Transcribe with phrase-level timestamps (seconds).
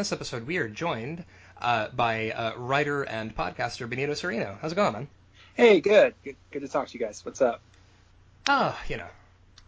[0.00, 1.22] this episode we are joined
[1.60, 4.56] uh, by uh, writer and podcaster Benito Cereno.
[4.62, 5.08] How's it going, man?
[5.52, 6.14] Hey, good.
[6.24, 6.36] good.
[6.50, 7.22] Good to talk to you guys.
[7.22, 7.60] What's up?
[8.48, 9.08] Oh, you know.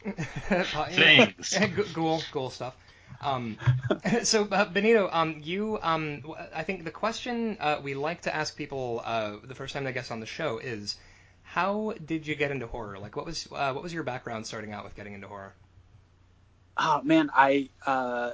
[0.64, 1.58] Thanks.
[1.92, 2.74] Ghoul, ghoul stuff.
[3.20, 3.58] Um,
[4.22, 6.22] so, uh, Benito, um, you, um,
[6.54, 9.92] I think the question uh, we like to ask people uh, the first time they
[9.92, 10.96] guest on the show is,
[11.42, 12.98] how did you get into horror?
[12.98, 15.52] Like, what was uh, what was your background starting out with getting into horror?
[16.78, 18.32] Oh man, I uh,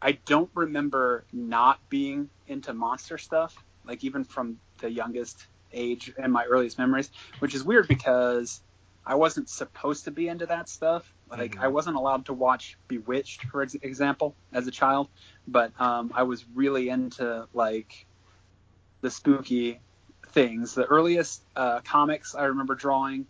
[0.00, 6.32] I don't remember not being into monster stuff, like even from the youngest age and
[6.32, 8.62] my earliest memories, which is weird because
[9.04, 11.12] I wasn't supposed to be into that stuff.
[11.30, 11.62] Like Mhm.
[11.62, 15.08] I wasn't allowed to watch Bewitched, for ex- example, as a child,
[15.46, 17.92] but um, I was really into like
[19.02, 19.80] the spooky
[20.30, 20.74] things.
[20.74, 23.26] The earliest uh, comics I remember drawing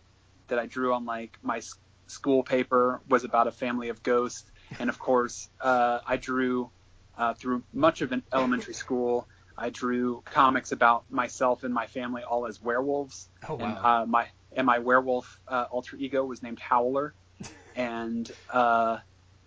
[0.48, 1.74] that I drew on like my s-
[2.08, 6.70] school paper was about a family of ghosts, and of course uh, I drew
[7.16, 9.28] uh, through much of an elementary school.
[9.56, 14.02] I drew comics about myself and my family all as werewolves Oh and wow.
[14.02, 17.14] uh, my and my werewolf uh, alter ego was named Howler,
[17.74, 18.98] and uh,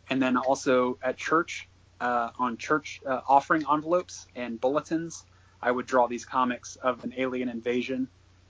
[0.09, 5.25] and then also at church uh, on church uh, offering envelopes and bulletins,
[5.61, 8.09] I would draw these comics of an alien invasion,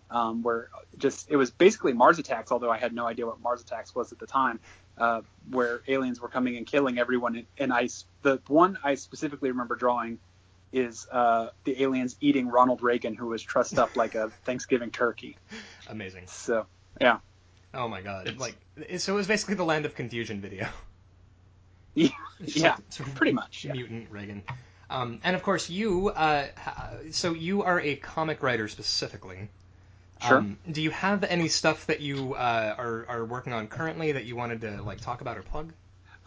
[0.09, 3.61] um, where just it was basically Mars attacks, although I had no idea what Mars
[3.61, 4.59] attacks was at the time,
[5.01, 7.45] uh, where aliens were coming and killing everyone.
[7.57, 7.89] And I
[8.21, 10.19] the one I specifically remember drawing
[10.71, 15.37] is uh, the aliens eating Ronald Reagan, who was trussed up like a Thanksgiving turkey.
[15.89, 16.27] Amazing.
[16.27, 16.65] So
[17.01, 17.17] yeah,
[17.73, 18.27] Oh my god.
[18.27, 18.55] It's- Like,
[18.99, 20.67] so it was basically the Land of Confusion video.
[21.93, 22.07] Yeah,
[22.39, 23.65] yeah, like sort of pretty much.
[23.65, 23.73] Yeah.
[23.73, 24.43] Mutant Reagan.
[24.89, 26.07] Um, and of course, you.
[26.07, 26.47] Uh,
[27.11, 29.49] so you are a comic writer specifically.
[30.27, 30.37] Sure.
[30.37, 34.25] Um, do you have any stuff that you uh, are are working on currently that
[34.25, 35.71] you wanted to like talk about or plug?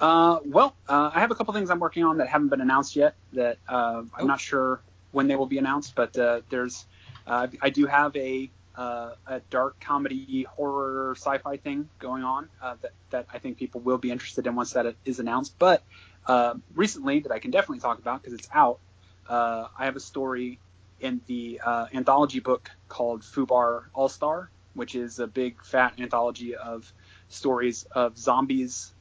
[0.00, 2.96] Uh, well, uh, I have a couple things I'm working on that haven't been announced
[2.96, 3.14] yet.
[3.34, 4.26] That uh, I'm Oh.
[4.26, 4.80] not sure
[5.12, 6.84] when they will be announced, but uh, there's
[7.26, 12.74] uh, I do have a uh, a dark comedy horror sci-fi thing going on uh,
[12.82, 15.54] that that I think people will be interested in once that is announced.
[15.60, 15.84] But
[16.26, 18.80] uh, recently, that I can definitely talk about because it's out.
[19.28, 20.58] Uh, I have a story
[21.00, 26.54] in the uh, anthology book called Fubar All Star, which is a big fat anthology
[26.54, 26.92] of
[27.28, 28.94] stories of zombies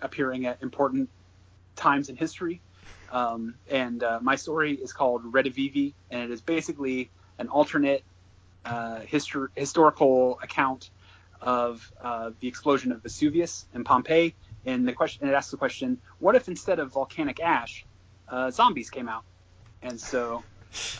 [0.00, 1.08] appearing at important
[1.76, 2.60] times in history.
[3.10, 8.04] Um, and uh, my story is called Redivivi, and it is basically an alternate
[8.64, 10.90] uh, histor- historical account
[11.40, 14.34] of uh, the explosion of Vesuvius in Pompeii.
[14.64, 17.86] And the question, and it asks the question, what if instead of volcanic ash,
[18.28, 19.24] uh, zombies came out?
[19.82, 20.42] And so,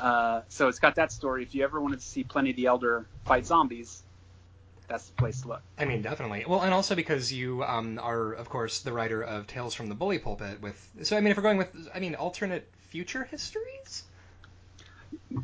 [0.01, 1.43] uh, so it's got that story.
[1.43, 4.03] If you ever wanted to see Pliny the Elder fight zombies,
[4.89, 5.63] that's the place to look.
[5.79, 6.45] I mean, definitely.
[6.47, 9.95] Well, and also because you um, are, of course, the writer of Tales from the
[9.95, 10.61] Bully Pulpit.
[10.61, 14.05] With so, I mean, if we're going with, I mean, alternate future histories.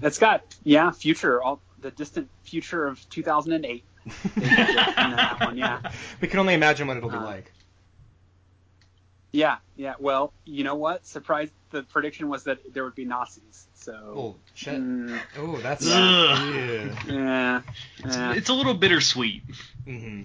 [0.03, 3.85] It's got yeah, future, all the distant future of 2008.
[4.35, 5.93] They did it in that one, yeah.
[6.21, 7.53] We can only imagine what it'll be Uh, like.
[9.33, 9.95] Yeah, yeah.
[9.99, 11.07] Well, you know what?
[11.07, 11.51] Surprise!
[11.71, 13.67] The prediction was that there would be Nazis.
[13.75, 13.93] So.
[13.95, 14.75] Oh shit.
[14.81, 15.87] mm, Oh, that's.
[15.89, 16.55] Ugh.
[16.55, 16.95] Yeah.
[17.07, 17.63] yeah.
[18.05, 18.35] It's, Yeah.
[18.35, 19.43] it's a little bittersweet.
[19.85, 20.23] hmm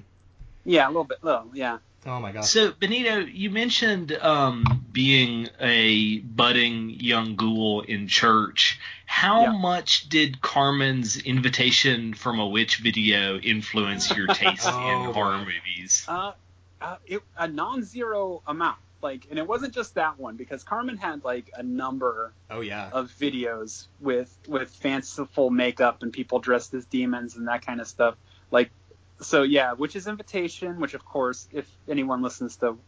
[0.64, 1.24] Yeah, a little bit.
[1.24, 1.78] Little, yeah.
[2.08, 2.46] Oh my god.
[2.46, 8.80] So, Benito, you mentioned um, being a budding young ghoul in church.
[9.08, 9.52] How Yeah.
[9.58, 16.06] much did Carmen's invitation from a witch video influence your taste Oh, in horror movies?
[16.08, 16.34] Uh,
[16.82, 18.78] uh, it, a non-zero amount.
[19.06, 22.90] Like, and it wasn't just that one because Carmen had like a number Oh yeah.
[22.92, 27.88] of videos with with fanciful makeup and people dressed as demons and that kind of
[27.88, 28.16] stuff.
[28.50, 28.72] Like,
[29.22, 32.80] so yeah, Witch's Invitation, which of course, if anyone listens to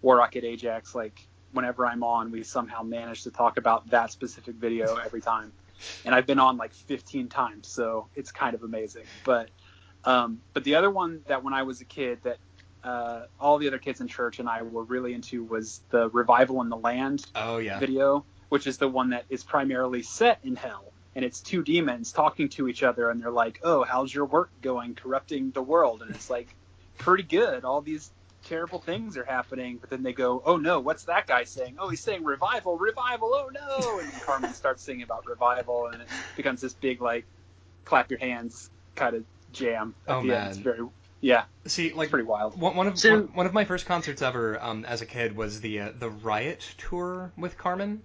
[0.00, 1.18] War Rocket Ajax, like
[1.50, 5.50] whenever I'm on, we somehow manage to talk about that specific video every time.
[6.04, 9.06] And I've been on like 15 times, so it's kind of amazing.
[9.24, 9.50] But
[10.04, 12.38] um, but the other one that when I was a kid that
[12.84, 16.62] uh, all the other kids in church and I were really into was the Revival
[16.62, 17.78] in the Land Oh yeah.
[17.80, 20.94] video, which is the one that is primarily set in hell.
[21.16, 24.52] And it's two demons talking to each other, and they're like, "Oh, how's your work
[24.62, 26.56] going, corrupting the world?" And it's like,
[26.98, 27.64] pretty good.
[27.64, 28.12] All these
[28.44, 31.76] terrible things are happening, but then they go, "Oh no, what's that guy saying?
[31.78, 33.30] Oh, he's saying revival, revival.
[33.34, 37.26] Oh no!" And Carmen starts singing about revival, and it becomes this big like,
[37.84, 39.96] clap your hands kind of jam.
[40.08, 40.38] At Oh, the man.
[40.42, 40.48] end.
[40.48, 40.86] it's very
[41.24, 42.60] yeah, See, like it's pretty wild.
[42.60, 45.34] One, one of So- one, one of my first concerts ever um, as a kid
[45.34, 48.02] was the uh, the Riot tour with Carmen.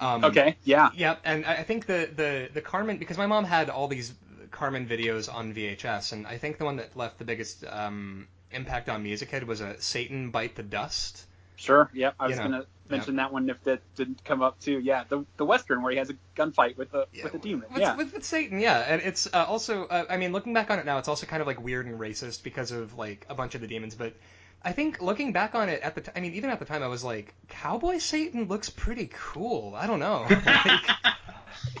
[0.00, 3.44] Um, Okay, yeah, Yeah, and I I think the, the the Carmen because my mom
[3.44, 4.12] had all these
[4.50, 8.88] Carmen videos on VHS, and I think the one that left the biggest um, impact
[8.88, 11.26] on me as a kid was a Satan Bite the Dust.
[11.56, 11.90] Sure.
[11.92, 12.14] Yep.
[12.18, 14.78] I You know, gonna mention that one if that didn't come up too.
[14.78, 17.68] Yeah, the the western where he has a gunfight with the with the demon.
[17.70, 17.96] With, yeah.
[17.96, 20.86] with, with Satan, yeah, and it's uh, also, uh, I mean, looking back on it
[20.86, 23.60] now, it's also kind of like weird and racist because of like a bunch of
[23.60, 23.94] the demons.
[23.94, 24.14] But
[24.62, 26.82] I think looking back on it at the, t- I mean, even at the time,
[26.82, 29.74] I was like, Cowboy Satan looks pretty cool.
[29.76, 30.26] I don't know.
[30.46, 30.80] Like,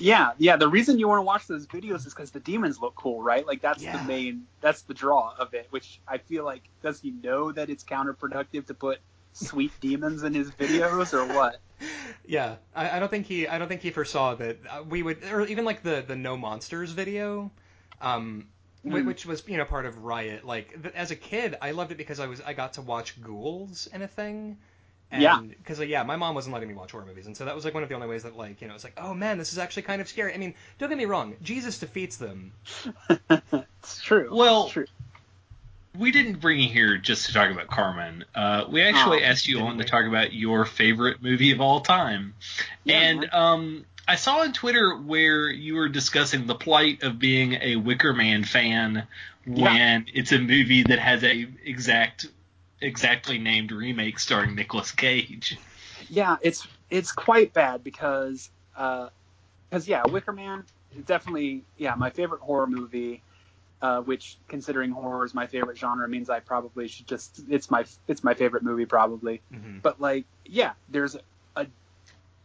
[0.00, 0.56] Yeah, yeah.
[0.56, 3.46] The reason you want to watch those videos is because the demons look cool, right?
[3.46, 3.96] Like that's Yeah.
[3.96, 5.66] the main, that's the draw of it.
[5.70, 8.98] Which I feel like, does he know that it's counterproductive to put
[9.38, 11.60] sweet demons in his videos, or what?
[12.26, 15.22] yeah, I, I don't think he, I don't think he foresaw that uh, we would,
[15.24, 17.50] or even like the the No Monsters video.
[18.00, 18.46] Um,
[18.86, 19.06] Mm.
[19.06, 20.44] which was you know part of Riot.
[20.44, 23.20] Like th- as a kid, I loved it because I was I got to watch
[23.20, 24.56] ghouls in a thing.
[25.10, 25.40] And, Yeah.
[25.40, 27.64] Because like, yeah, my mom wasn't letting me watch horror movies, and so that was
[27.64, 29.52] like one of the only ways that like you know it's like oh man, this
[29.52, 30.32] is actually kind of scary.
[30.32, 32.52] I mean, don't get me wrong, Jesus defeats them.
[33.30, 34.28] it's true.
[34.30, 34.86] Well, it's true.
[35.96, 38.24] We didn't bring you here just to talk about Carmen.
[38.34, 41.80] Uh, we actually Oh, asked you on to talk about your favorite movie of all
[41.80, 42.34] time.
[42.84, 47.54] Yeah, and um, I saw on Twitter where you were discussing the plight of being
[47.54, 49.06] a Wicker Man fan
[49.46, 52.26] when it's a movie that has a exact
[52.80, 55.58] exactly named remake starring Nicolas Cage.
[56.08, 60.64] Yeah, it's it's quite bad because because yeah, Wicker Man
[60.96, 63.22] is definitely yeah my favorite horror movie.
[63.80, 67.84] Uh, which, considering horror is my favorite genre, means I probably should just it's my
[68.08, 69.40] it's my favorite movie probably.
[69.54, 69.82] Mhm.
[69.82, 71.16] But like, yeah, there's
[71.54, 71.66] a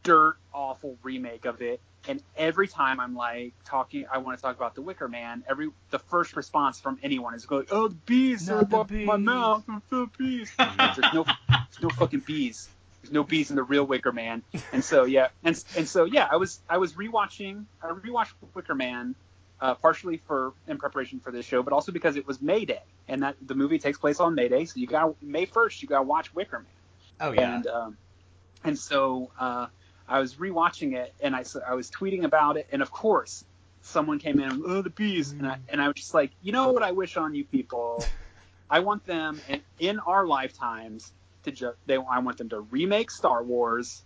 [0.03, 4.55] dirt awful remake of it, and every time I'm like talking, I want to talk
[4.55, 5.43] about the Wicker Man.
[5.49, 8.91] Every the first response from anyone is going, "Oh, the bees Not are the above
[8.91, 12.69] my bees." mouth, the bees." there's no there's no fucking bees.
[13.01, 14.43] There's no bees in the real Wicker Man.
[14.71, 18.75] And so yeah, and and so yeah, I was I was rewatching I rewatched Wicker
[18.75, 19.15] Man.
[19.63, 22.81] Uh, partially for in preparation for this show, but also because it was May Day,
[23.07, 25.87] and that the movie takes place on May Day, so you got May first, you
[25.87, 26.67] got to watch Wicker Man.
[27.21, 27.55] Oh yeah.
[27.55, 27.97] And um,
[28.65, 29.67] and so uh,
[30.05, 33.45] I was rewatching it, and I I was tweeting about it, and of course,
[33.83, 36.73] someone came in, oh the bees, and I, and I was just like, you know
[36.73, 38.03] what I wish on you people,
[38.69, 41.09] I want them in, in our lifetimes
[41.45, 44.03] to just they I want them to remake Star Wars,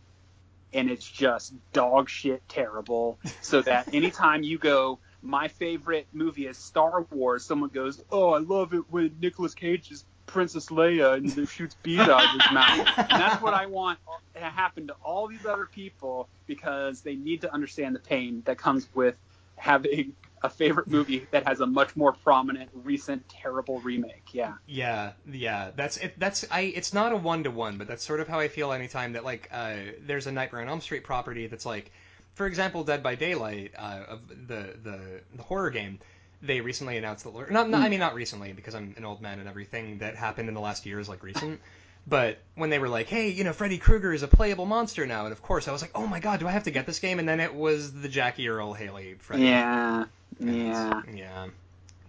[0.71, 4.99] and it's just dog shit terrible, so that anytime you go.
[5.21, 7.45] My favorite movie is Star Wars.
[7.45, 11.75] Someone goes, "Oh, I love it when Nicolas Cage is Princess Leia and he shoots
[11.83, 13.99] bees out of his mouth." And that's what I want
[14.35, 18.57] to happen to all these other people because they need to understand the pain that
[18.57, 19.15] comes with
[19.57, 24.33] having a favorite movie that has a much more prominent, recent, terrible remake.
[24.33, 24.53] Yeah.
[24.67, 26.13] Yeah, yeah, that's it.
[26.19, 26.61] That's I.
[26.61, 29.25] It's not a one to one, but that's sort of how I feel anytime that
[29.25, 29.75] like uh,
[30.05, 31.91] there's a Nightmare on Elm Street property that's like,
[32.37, 34.99] for example, Dead by Daylight uh, of the, the
[35.35, 35.99] the horror game.
[36.41, 37.51] They recently announced that.
[37.51, 40.47] Not, not I mean not recently because I'm an old man and everything that happened
[40.49, 41.59] in the last year is like recent.
[42.05, 45.23] But when they were like, hey, you know, Freddy Krueger is a playable monster now,
[45.25, 46.99] and of course I was like, oh my god, do I have to get this
[46.99, 47.17] game?
[47.19, 49.43] And then it was the Jackie Earle Haley Freddy.
[49.45, 50.05] Yeah.
[50.39, 51.01] And- Yeah.
[51.13, 51.47] Yeah.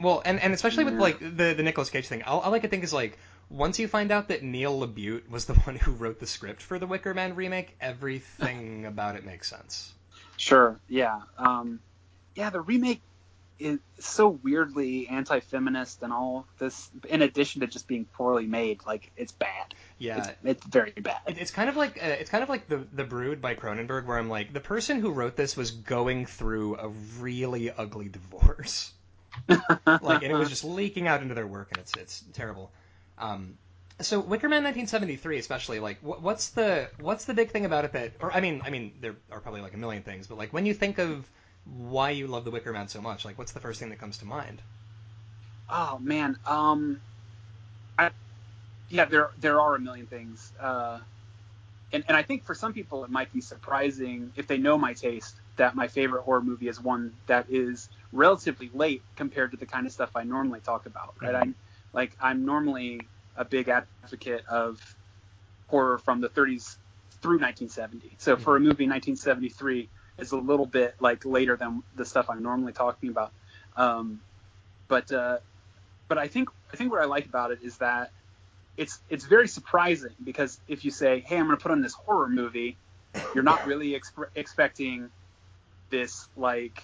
[0.01, 2.71] Well, and, and especially with like the the Nicolas Cage thing, all, all I could
[2.71, 3.19] think is like
[3.51, 6.79] once you find out that Neil LaBute was the one who wrote the script for
[6.79, 9.93] the Wicker Man remake, everything about it makes sense.
[10.39, 10.81] Sure.
[10.89, 11.21] Yeah.
[11.37, 11.81] Um,
[12.35, 12.51] yeah.
[12.51, 13.03] The remake
[13.59, 16.91] is so weirdly anti-feminist and all this.
[17.09, 19.75] In addition to just being poorly made, like it's bad.
[19.99, 20.19] Yeah.
[20.19, 21.19] It's, it's very bad.
[21.27, 24.07] It, it's kind of like uh, it's kind of like the the Brood by Cronenberg,
[24.07, 26.89] where I'm like the person who wrote this was going through a
[27.21, 28.93] really ugly divorce,
[29.49, 32.71] like, and it was just leaking out into their work, and it's it's terrible.
[33.19, 33.59] Um,
[34.01, 37.93] so Wicker Man 1973, especially, like, wh- what's the what's the big thing about it
[37.93, 40.53] that, or I mean, I mean, there are probably like a million things, but like
[40.53, 41.31] when you think of
[41.65, 44.19] why you love the Wicker Man so much, like, what's the first thing that comes
[44.19, 44.63] to mind?
[45.69, 47.01] Oh man, um,
[47.99, 48.11] I,
[48.89, 51.01] yeah, there there are a million things, uh,
[51.93, 54.95] and and I think for some people it might be surprising if they know my
[54.95, 59.67] taste that my favorite horror movie is one that is relatively late compared to the
[59.67, 61.17] kind of stuff I normally talk about.
[61.23, 61.35] Right?
[61.35, 61.43] Mhm.
[61.43, 61.57] I'm
[61.93, 64.79] like I'm normally a big advocate of
[65.69, 66.77] horror from the 30s
[67.23, 68.17] through 1970.
[68.19, 72.43] So for a movie 1973 is a little bit like later than the stuff I'm
[72.43, 73.33] normally talking about.
[73.77, 74.21] Um,
[74.89, 75.39] but uh,
[76.09, 78.11] but I think I think what I like about it is that
[78.77, 81.95] it's it's very surprising because if you say, "Hey, I'm going to put on this
[81.95, 82.77] horror movie,"
[83.35, 85.11] you're not really exp- expecting
[85.91, 86.83] this like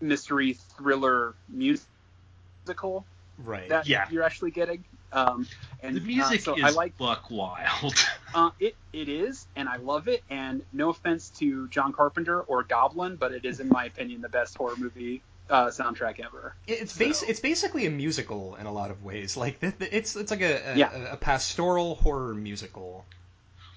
[0.00, 3.04] mystery thriller musical
[3.38, 3.68] Right.
[3.68, 4.06] that Yeah.
[4.10, 4.84] you're actually getting.
[5.12, 5.46] Um,
[5.82, 7.94] and The music uh, so is I like buck wild.
[8.34, 10.22] uh, it it is, and I love it.
[10.28, 14.28] And no offense to John Carpenter or Goblin, but it is, in my opinion, the
[14.28, 16.54] best horror movie uh, soundtrack ever.
[16.66, 19.34] It's So- bas- it's basically a musical in a lot of ways.
[19.34, 20.94] Like th- th- it's it's like a a, Yeah.
[20.94, 23.06] a, a pastoral horror musical.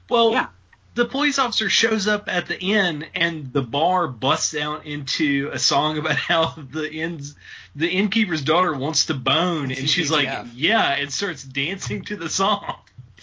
[0.10, 0.48] Well, Yeah.
[0.93, 5.60] The police officer shows up at the inn, and the bar busts out into a
[5.60, 7.36] song about how the inn's
[7.75, 12.29] the innkeeper's daughter wants to bone, and she's like, "Yeah," and starts dancing to the
[12.29, 12.75] song.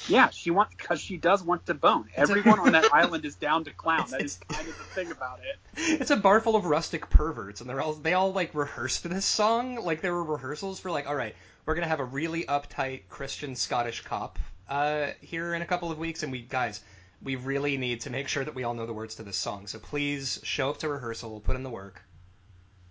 [0.07, 2.09] Yeah, she wants because she does want to bone.
[2.15, 4.07] Everyone on that island is down to clown.
[4.11, 6.01] That is kind of the thing about it.
[6.01, 9.09] It's a bar full of rustic perverts, and they're all they all like rehearsed for
[9.09, 9.77] this song.
[9.85, 11.35] Like there were rehearsals for like, all right,
[11.67, 15.99] we're gonna have a really uptight Christian Scottish cop uh, here in a couple of
[15.99, 16.81] weeks, and we guys,
[17.23, 19.67] we really need to make sure that we all know the words to this song.
[19.67, 22.03] So please show up to rehearsal, we'll put in the work.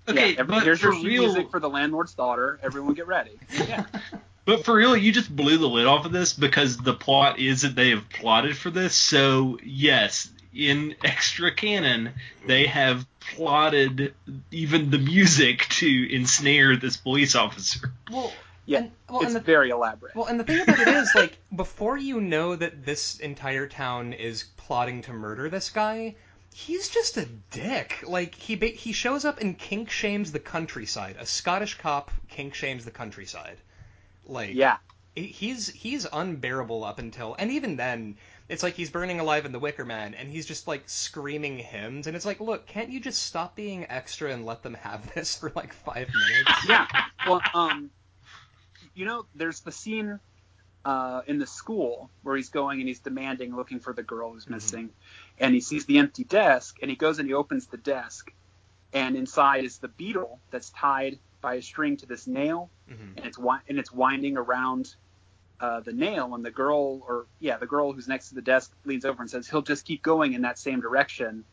[0.09, 2.59] Okay, yeah, but here's for your real, music for the landlord's daughter.
[2.63, 3.39] Everyone get ready.
[3.67, 3.85] Yeah,
[4.45, 7.63] But for real, you just blew the lid off of this because the plot is
[7.63, 8.95] that they have plotted for this.
[8.95, 12.13] So yes, in extra canon,
[12.45, 14.13] they have plotted
[14.51, 17.91] even the music to ensnare this police officer.
[18.09, 18.31] Well,
[18.67, 18.79] yeah.
[18.79, 20.15] and, well, it's and the, very elaborate.
[20.15, 24.13] Well, and the thing about it is, like, before you know that this entire town
[24.13, 26.15] is plotting to murder this guy,
[26.53, 28.03] he's just a dick.
[28.05, 31.15] Like, he ba- he shows up and kink shames the countryside.
[31.17, 33.57] A Scottish cop kink shames the countryside.
[34.25, 34.77] Like, yeah,
[35.15, 38.17] he's he's unbearable up until, and even then,
[38.49, 42.07] it's like he's burning alive in the Wicker Man, and he's just like screaming hymns,
[42.07, 45.35] and it's like, look, can't you just stop being extra and let them have this
[45.35, 46.67] for like five minutes?
[46.67, 46.87] yeah.
[47.27, 47.89] Well, um,
[48.97, 50.19] you know, there's the scene
[50.83, 54.49] uh, in the school where he's going and he's demanding, looking for the girl who's
[54.49, 54.89] missing,
[55.37, 58.31] and he sees the empty desk, and he goes and he opens the desk,
[58.93, 63.17] and inside is the beetle that's tied by a string to this nail, Mhm.
[63.17, 64.95] and it's wi- and it's winding around
[65.59, 68.71] uh, the nail, and the girl, or yeah, the girl who's next to the desk
[68.85, 71.45] leans over and says, "He'll just keep going in that same direction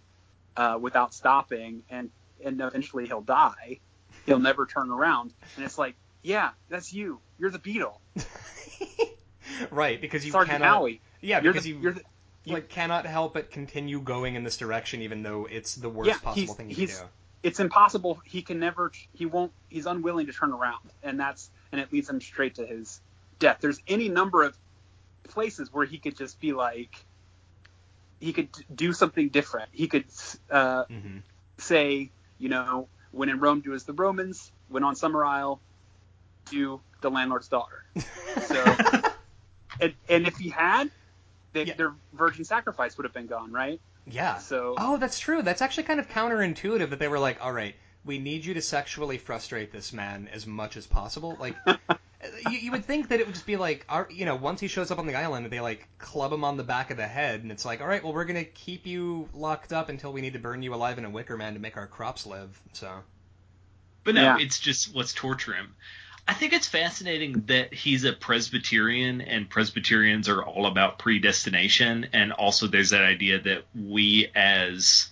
[0.57, 2.11] uh, without stopping, and
[2.45, 3.81] and eventually he'll die.
[4.27, 7.23] He'll never turn around." And it's like, yeah, that's you.
[7.39, 8.01] You're the beetle,
[9.71, 10.69] right, because you Sergeant cannot.
[10.69, 11.01] Howie.
[11.21, 12.03] Yeah, you're because the, you the,
[12.45, 16.09] you- like cannot help but continue going in this direction, even though it's the worst
[16.09, 16.93] Yeah, possible thing you can do.
[17.43, 18.21] it's impossible.
[18.25, 18.93] He can never.
[19.13, 19.53] He won't.
[19.69, 23.01] He's unwilling to turn around, and that's and it leads him straight to his
[23.39, 23.59] death.
[23.61, 24.57] There's any number of
[25.29, 27.07] places where he could just be like,
[28.21, 29.71] he could do something different.
[29.73, 30.07] He could
[30.51, 31.19] uh, hmm
[31.59, 34.53] say, you know, when in Rome, do as the Romans.
[34.69, 35.61] When on Summerisle,
[36.51, 37.85] do the landlord's daughter.
[38.43, 38.65] So,
[39.81, 40.91] and, and if he had,
[41.53, 41.75] they, Yeah.
[41.75, 43.81] their virgin sacrifice would have been gone, right?
[44.07, 44.39] yeah.
[44.39, 45.43] So, Oh, that's true.
[45.43, 47.75] That's actually kind of counterintuitive that they were like, all right,
[48.05, 51.37] we need you to sexually frustrate this man as much as possible.
[51.41, 54.61] Like, you, you would think that it would just be like, our, you know, once
[54.61, 57.07] he shows up on the island, they like club him on the back of the
[57.07, 60.21] head, and it's like, all right, well, we're gonna keep you locked up until we
[60.21, 62.61] need to burn you alive in a wicker man to make our crops live.
[62.73, 62.91] So.
[64.05, 64.37] But no, Yeah.
[64.39, 65.75] it's just let's torture him.
[66.27, 72.33] I think it's fascinating that he's a Presbyterian, and Presbyterians are all about predestination, and
[72.33, 75.09] also there's that idea that we as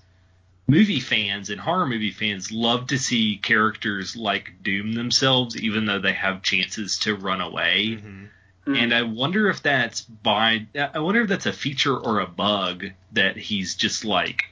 [0.66, 5.99] movie fans and horror movie fans love to see characters like doom themselves, even though
[5.99, 7.99] they have chances to run away.
[8.00, 8.28] Mhm.
[8.66, 12.26] mm, And I wonder if that's by I wonder if that's a feature or a
[12.26, 14.45] bug that he's just like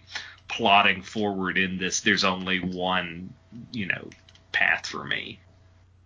[0.49, 3.33] plotting forward in this there's only one,
[3.73, 4.11] you know,
[4.53, 5.39] path for me.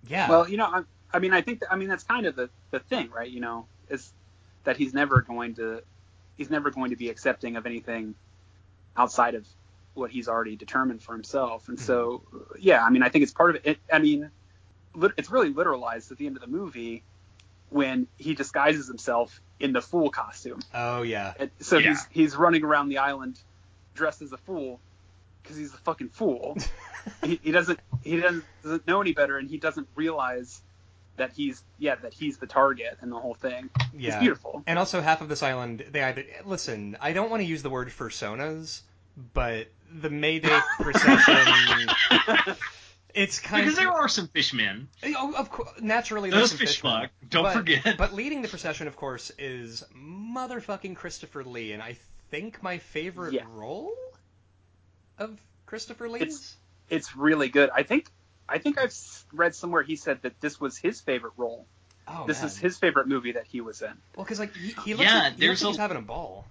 [0.08, 0.28] Yeah.
[0.28, 0.82] Well, you know, I,
[1.12, 3.30] I mean, I think, that, I mean, that's kind of the, the thing, right?
[3.30, 4.12] You know, is
[4.64, 5.82] that he's never going to,
[6.36, 8.14] he's never going to be accepting of anything
[8.96, 9.46] outside of
[9.94, 11.68] what he's already determined for himself.
[11.68, 12.54] And so, mm-hmm.
[12.58, 13.70] yeah, I mean, I think it's part of it.
[13.70, 14.30] it I mean,
[14.94, 17.02] lit, it's really literalized at the end of the movie
[17.70, 20.60] when he disguises himself in the fool costume.
[20.74, 21.32] oh yeah.
[21.38, 21.90] And so Yeah.
[21.90, 23.40] he's he's running around the island
[23.94, 24.80] dressed as a fool
[25.44, 26.56] because he's a fucking fool.
[27.22, 30.62] he, he doesn't he doesn't, doesn't know any better, and he doesn't realize
[31.16, 33.70] that he's yeah that he's the target and the whole thing.
[33.96, 34.08] Yeah.
[34.10, 34.62] It's beautiful.
[34.66, 36.96] And also half of this island, they either listen.
[37.00, 38.82] I don't want to use the word personas,
[39.32, 41.88] but the Mayday procession.
[43.14, 44.88] it's kind of Because of there are some fishmen.
[45.04, 47.10] Oh, of course, naturally Those some fish fuck.
[47.28, 47.96] Don't but, forget.
[47.96, 51.96] But leading the procession, of course, is motherfucking Christopher Lee, and I
[52.30, 53.44] think my favorite Yeah.
[53.52, 53.92] role
[55.18, 56.22] of Christopher Lee's.
[56.22, 56.56] It's
[56.90, 57.70] it's really good.
[57.74, 58.08] I think
[58.48, 58.94] I think I've
[59.32, 61.66] read somewhere he said that this was his favorite role.
[62.08, 62.46] oh this man.
[62.46, 63.92] is his favorite movie that he was in.
[64.16, 65.96] well, because like he, he looks Yeah, like, he there's looks like a- he's having
[65.96, 66.46] a ball.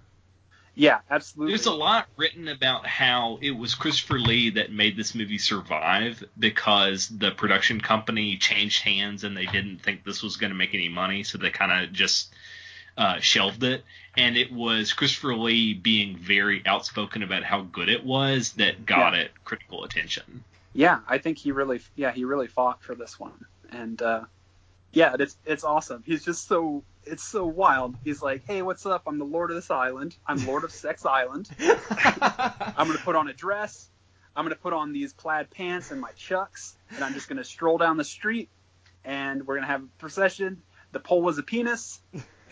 [0.76, 1.52] Yeah, absolutely.
[1.52, 6.24] There's a lot written about how it was Christopher Lee that made this movie survive
[6.40, 10.74] because the production company changed hands and they didn't think this was going to make
[10.74, 12.34] any money, so they kind of just
[12.98, 13.84] uh, shelved it.
[14.16, 19.14] And it was Christopher Lee being very outspoken about how good it was that got
[19.14, 19.22] Yeah.
[19.22, 20.44] it critical attention.
[20.74, 24.22] Yeah, I think he really, yeah, he really fought for this one, and uh,
[24.92, 26.02] yeah, it's it's awesome.
[26.06, 27.96] He's just so it's so wild.
[28.04, 29.04] He's like, hey, what's up?
[29.06, 30.16] I'm the Lord of this island.
[30.26, 31.48] I'm Lord of Sex Island.
[31.60, 33.88] I'm gonna put on a dress.
[34.36, 37.78] I'm gonna put on these plaid pants and my chucks, and I'm just gonna stroll
[37.78, 38.50] down the street,
[39.06, 40.62] and we're gonna have a procession.
[40.92, 42.00] The pole was a penis.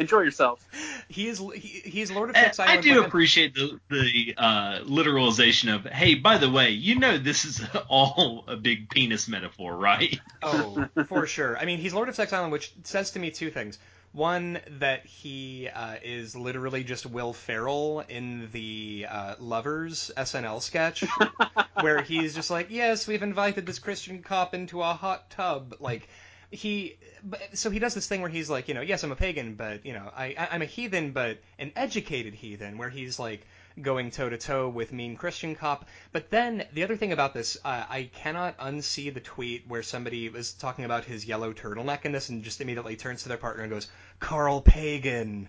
[0.01, 0.65] Enjoy yourself.
[1.07, 2.79] he is he, he's Lord of I, Sex Island.
[2.79, 7.17] I do but- appreciate the the uh, literalization of hey, by the way, you know
[7.17, 10.19] this is all a big penis metaphor, right?
[10.43, 11.57] Oh, for sure.
[11.57, 13.79] I mean, he's Lord of Sex Island, which says to me two things.
[14.13, 21.05] One, that he uh, is literally just Will Ferrell in the uh, Lovers SNL sketch,
[21.79, 25.75] where he's just like, yes, we've invited this Christian cop into a hot tub.
[25.79, 26.09] Like,
[26.51, 26.97] he,
[27.53, 29.85] so he does this thing where he's like, you know, yes, I'm a pagan, but,
[29.85, 33.47] you know, I, I'm a heathen, but an educated heathen, where he's like,
[33.81, 35.87] going toe to toe with mean Christian cop.
[36.11, 40.27] But then the other thing about this, uh, I cannot unsee the tweet where somebody
[40.29, 43.63] was talking about his yellow turtleneck in this and just immediately turns to their partner
[43.63, 43.87] and goes,
[44.19, 45.47] Carl Pagan,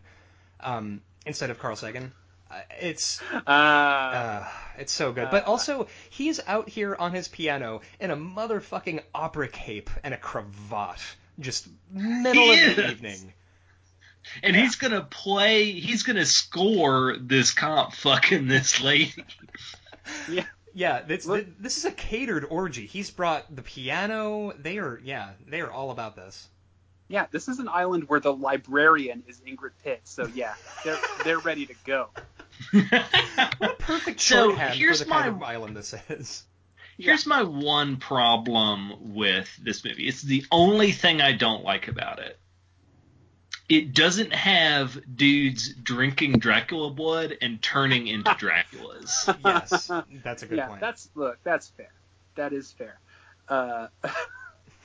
[0.61, 2.13] um, instead of Carl Sagan.
[2.53, 5.29] Uh, it's Uh, uh, it's so good.
[5.31, 10.13] But Uh, also, he's out here on his piano in a motherfucking opera cape and
[10.13, 11.01] a cravat,
[11.41, 13.33] just middle He of the evening.
[14.43, 15.73] And he's gonna play.
[15.73, 19.25] He's gonna score this comp fucking this lady.
[20.29, 20.45] yeah,
[20.75, 22.87] Yeah, this, Look- this is a catered orgy.
[22.87, 24.53] He's brought the piano.
[24.59, 26.49] They are, yeah, they are all about this.
[27.09, 27.27] yeah.
[27.33, 30.01] This is an island where the librarian is Ingrid Pitt.
[30.05, 30.55] So yeah,
[30.85, 32.09] they're they're ready to go.
[32.73, 36.45] What a perfect So, here's for the kind my- of island this is.
[36.99, 40.07] Here's my one problem with this movie.
[40.07, 42.39] It's the only thing I don't like about it.
[43.69, 49.37] It doesn't have dudes drinking Dracula blood and turning into Draculas.
[49.45, 49.91] Yes,
[50.23, 50.81] that's a good yeah, point.
[50.81, 51.91] that's look, that's fair.
[52.37, 53.01] That is fair.
[53.49, 53.89] Uh,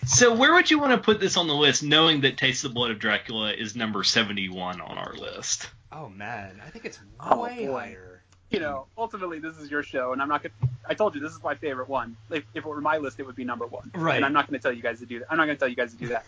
[0.06, 2.69] So where would you want to put this on the list, knowing that Taste the
[2.69, 5.69] Blood of Dracula is number 71 on our list?
[5.91, 7.73] Oh man, I think it's Oh, way boy.
[7.80, 8.21] higher.
[8.50, 10.54] you know, ultimately, this is your show, and I'm not gonna.
[10.88, 12.15] I told you this is my favorite one.
[12.30, 13.91] If, if it were my list, it would be number one.
[13.93, 14.15] Right.
[14.15, 15.28] And I'm not gonna tell you guys to do that.
[15.32, 16.26] I'm not gonna tell you guys to do that.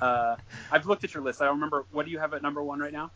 [0.00, 0.36] Uh,
[0.70, 1.40] I've looked at your list.
[1.40, 1.84] I don't remember.
[1.92, 3.10] What do you have at number one right now?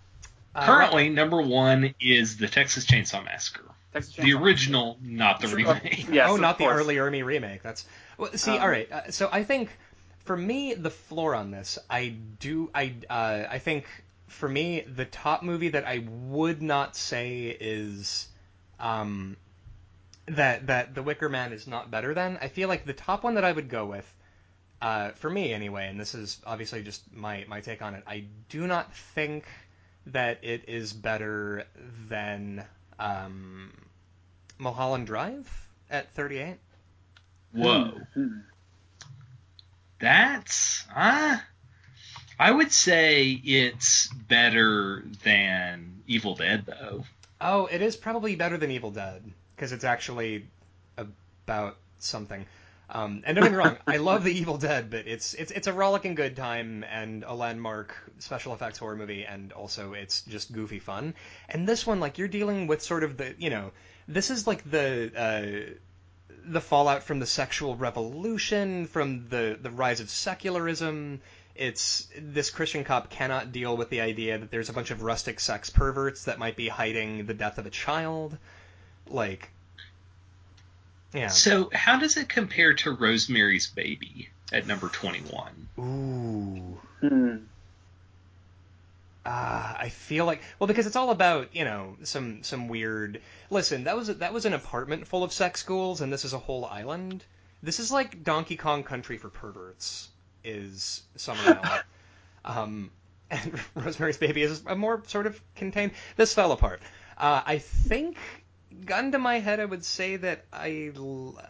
[0.55, 3.65] Uh, Currently, number one is the Texas Chainsaw Massacre.
[3.93, 4.41] Texas The Chainsaw.
[4.43, 5.57] original, not the Sure.
[5.57, 6.07] remake.
[6.13, 6.79] Yes, oh, of not the course.
[6.79, 6.85] R.
[6.85, 7.63] Lee Ermey remake.
[7.63, 7.85] That's
[8.19, 8.53] well, see.
[8.53, 9.71] Um, all right, uh, so I think
[10.25, 12.71] for me the floor on this, I do.
[12.75, 13.87] I uh, I think
[14.27, 18.29] for me the top movie that I would not say is
[18.81, 19.37] um
[20.27, 22.39] that that The Wicker Man is not better than.
[22.41, 24.13] I feel like the top one that I would go with.
[24.83, 28.05] Uh, for me, anyway, and this is obviously just my, my take on it.
[28.07, 29.47] I do not think
[30.07, 31.65] that it is better
[32.09, 32.65] than
[32.99, 33.73] um,
[34.59, 35.49] Mulholland Drive
[35.89, 36.59] at 38.
[37.53, 38.01] Whoa.
[38.13, 38.41] Hmm.
[39.99, 41.39] That's uh,
[42.39, 47.05] I would say it's better than Evil Dead though.
[47.41, 49.23] Oh, it is probably better than Evil Dead
[49.55, 50.47] because it's actually
[50.97, 52.47] about something.
[52.89, 55.67] Um, and don't get me wrong, I love the Evil Dead, but it's it's it's
[55.67, 60.53] a rollicking good time and a landmark special effects horror movie, and also it's just
[60.53, 61.15] goofy fun.
[61.49, 63.73] And this one, like you're dealing with sort of the you know
[64.07, 65.75] this is like the uh,
[66.45, 71.21] the fallout from the sexual revolution, from the the rise of secularism.
[71.59, 75.41] It's this Christian cop cannot deal with the idea that there's a bunch of rustic
[75.41, 78.37] sex perverts that might be hiding the death of a child.
[79.09, 79.51] Like,
[81.13, 81.29] yeah.
[81.29, 85.69] So how does it compare to Rosemary's Baby at number 21?
[85.79, 86.79] Ooh.
[87.01, 87.37] Hmm.
[89.29, 93.21] Ah, I feel like well because it's all about you know some some weird.
[93.51, 96.39] Listen, that was that was an apartment full of sex schools, and this is a
[96.39, 97.25] whole island.
[97.61, 100.11] This is like Donkey Kong Country for perverts.
[100.47, 101.83] Is Summerisle.
[102.45, 102.91] um,
[103.31, 105.93] and Rosemary's Baby is a more sort of contained.
[106.17, 106.81] This fell apart.
[107.19, 108.17] Uh, I think,
[108.85, 111.43] gun to my head, I would say that I uh,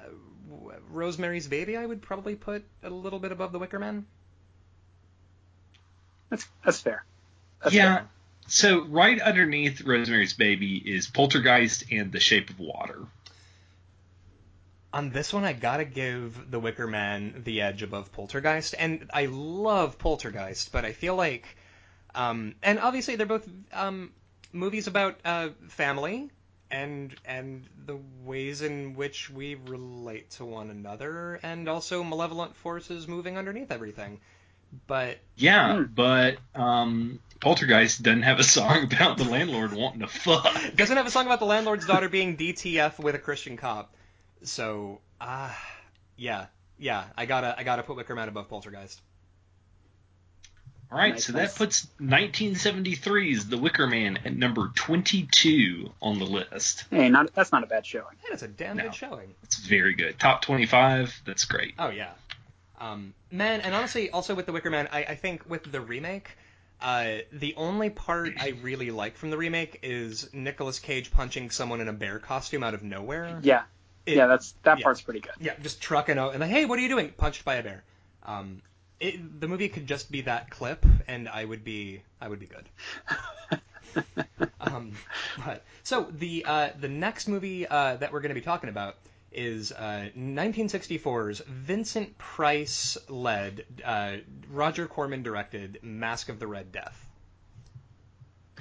[0.90, 1.76] Rosemary's Baby.
[1.76, 4.06] I would probably put a little bit above The Wicker Man.
[6.30, 7.04] That's that's fair.
[7.62, 7.96] That's yeah.
[7.96, 8.08] fair.
[8.48, 13.00] So right underneath Rosemary's Baby is Poltergeist and The Shape of Water.
[14.96, 19.26] On this one, I gotta give The Wicker Man the edge above Poltergeist, and I
[19.26, 21.44] love Poltergeist, but I feel like,
[22.14, 24.10] um, and obviously they're both um,
[24.54, 26.30] movies about uh, family
[26.70, 33.06] and and the ways in which we relate to one another, and also malevolent forces
[33.06, 34.18] moving underneath everything.
[34.86, 35.82] But Yeah, Hmm.
[35.94, 40.46] but um, Poltergeist doesn't have a song about the landlord wanting to fuck.
[40.64, 43.92] it doesn't have a song about the landlord's daughter being DTF with a Christian cop.
[44.46, 45.52] So, uh,
[46.16, 46.46] Yeah,
[46.78, 47.04] yeah.
[47.16, 49.00] I gotta I gotta put Wicker Man above Poltergeist.
[50.90, 51.50] All right, Nice, so nice.
[51.52, 56.84] that puts 1973's The Wicker Man at number 22 on the list.
[56.90, 58.14] Hey, not that's not a bad showing.
[58.24, 58.84] Yeah, it's a damn No.
[58.84, 59.34] good showing.
[59.42, 60.18] It's very good.
[60.20, 61.22] Top 25.
[61.26, 61.74] That's great.
[61.78, 62.12] Oh yeah.
[62.78, 66.28] Um, man, and honestly, also with the Wicker Man, I, I think with the remake,
[66.80, 71.80] uh, the only part I really like from the remake is Nicolas Cage punching someone
[71.80, 73.40] in a bear costume out of nowhere.
[73.42, 73.62] Yeah,
[74.06, 74.84] It- yeah, that's that yeah.
[74.84, 75.34] part's pretty good.
[75.40, 77.10] Yeah, just trucking out and like, hey, what are you doing?
[77.16, 77.84] Punched by a bear.
[78.24, 78.62] Um,
[79.00, 82.46] it, the movie could just be that clip, and I would be I would be
[82.46, 82.68] good.
[84.60, 84.92] um,
[85.44, 88.96] but so the uh, the next movie uh, that we're going to be talking about
[89.32, 94.16] is uh, 1964's Vincent Price led, uh,
[94.50, 97.06] Roger Corman directed Mask of the Red Death.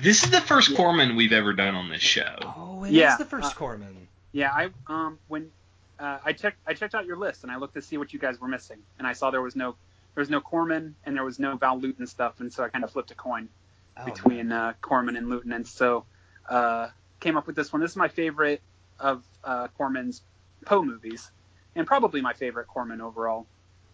[0.01, 2.35] This is the first Corman we've ever done on this show.
[2.41, 4.07] Oh, it is Yeah, the first uh, Corman.
[4.35, 5.49] Yeah, I um when
[5.97, 8.19] uh, I checked I checked out your list and I looked to see what you
[8.19, 9.75] guys were missing and I saw there was no
[10.13, 12.83] there was no Corman and there was no Val Lewton stuff and so I kind
[12.83, 13.47] of flipped a coin
[13.97, 16.03] Oh, between uh, Corman and Lewton and so
[16.49, 16.89] uh,
[17.21, 17.81] came up with this one.
[17.81, 18.61] This is my favorite
[18.99, 20.21] of uh, Corman's
[20.65, 21.31] Poe movies
[21.73, 23.47] and probably my favorite Corman overall.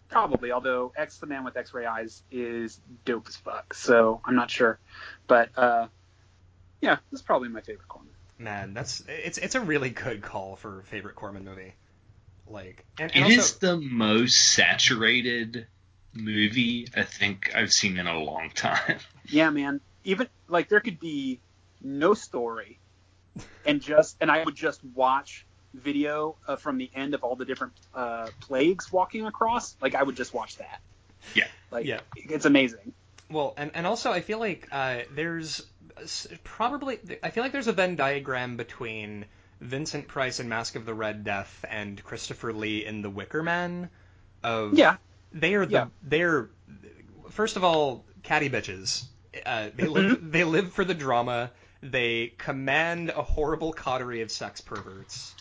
[0.08, 3.74] Probably, although X the Man with X-ray eyes is dope as fuck.
[3.74, 4.80] So I'm not sure,
[5.28, 5.86] but uh,
[6.80, 8.10] yeah, this is probably my favorite Corman.
[8.42, 11.74] Man, that's it's it's a really good call for favorite Corman movie.
[12.48, 15.66] Like, and, It and is the most saturated
[16.12, 18.98] movie I think I've seen in a long time.
[19.28, 19.80] Yeah, man.
[20.04, 21.38] Even like there could be
[21.80, 22.80] no story,
[23.64, 27.44] and just and I would just watch video uh, from the end of all the
[27.44, 29.76] different uh, plagues walking across.
[29.80, 30.80] Like I would just watch that.
[31.34, 31.46] Yeah.
[31.70, 32.00] Like Yeah.
[32.16, 32.92] it's amazing.
[33.30, 35.66] Well, and, and also I feel like uh, there's s-
[36.44, 39.24] probably I feel like there's a Venn diagram between
[39.60, 43.90] Vincent Price in Mask of the Red Death and Christopher Lee in The Wicker Man.
[44.42, 44.96] Of Yeah.
[45.32, 45.86] they are the Yeah.
[46.02, 46.50] they're
[47.30, 49.04] first of all catty bitches.
[49.46, 51.50] Uh, they live they live for the drama.
[51.82, 55.34] They command a horrible coterie of sex perverts.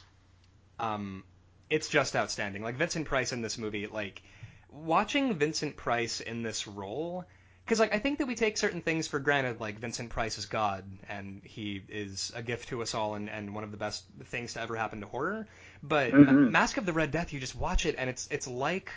[0.80, 1.24] Um,
[1.70, 2.64] it's just outstanding.
[2.64, 4.22] Like Vincent Price in this movie, like
[4.70, 7.26] watching Vincent Price in this role,
[7.72, 10.46] because like I think that we take certain things for granted, like Vincent Price is
[10.46, 14.04] God and he is a gift to us all and, and one of the best
[14.26, 15.48] things to ever happen to horror.
[15.82, 16.52] But Mhm.
[16.52, 18.92] Mask of the Red Death, you just watch it and it's it's like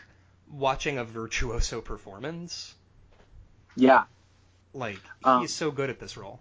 [0.50, 2.74] watching a virtuoso performance.
[3.76, 4.06] Yeah.
[4.72, 6.40] Like Um, he's so good at this role.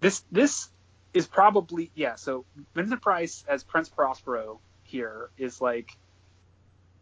[0.00, 0.68] This this
[1.14, 2.16] is probably yeah.
[2.16, 5.96] So Vincent Price as Prince Prospero here is like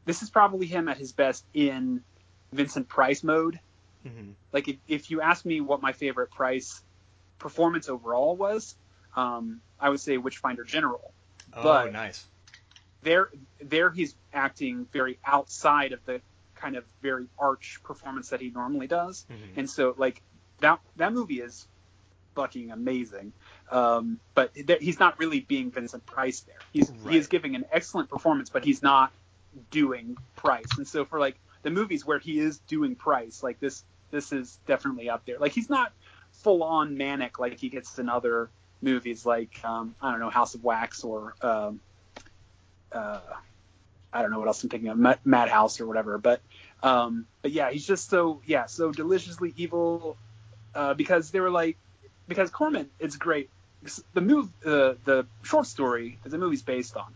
[0.04, 2.04] this is probably him at his best in
[2.52, 3.58] Vincent Price mode.
[4.06, 6.82] Hmm like if, if you ask me what my favorite price
[7.38, 8.74] performance overall was
[9.16, 11.12] um, i would say witchfinder general.
[11.52, 12.26] Oh, But- nice.
[13.02, 16.20] there there he's acting very outside of the
[16.54, 19.24] kind of very arch performance that he normally does.
[19.30, 19.56] Mhm.
[19.56, 20.20] and so like
[20.60, 21.66] that that movie is
[22.34, 23.32] fucking amazing.
[23.70, 26.58] Um, but th- he's not really being vincent price there.
[26.72, 29.10] He's he is giving an excellent performance but he's not
[29.70, 30.66] doing price.
[30.76, 34.58] And so for like the movies where he is doing price like this this is
[34.66, 35.92] definitely up there like he's not
[36.32, 38.48] full on manic like he gets in other
[38.82, 41.80] movies like um, i don't know house of wax or um,
[42.92, 43.20] uh,
[44.12, 46.18] I don't know what else I'm thinking of, Ma- Madhouse or whatever.
[46.18, 46.40] But
[46.82, 50.16] um, but yeah, he's just so yeah, so deliciously evil
[50.74, 51.76] uh, because they were like
[52.28, 53.50] because Corman, it's great.
[54.12, 57.14] The move, uh, the short story that the movie's based on.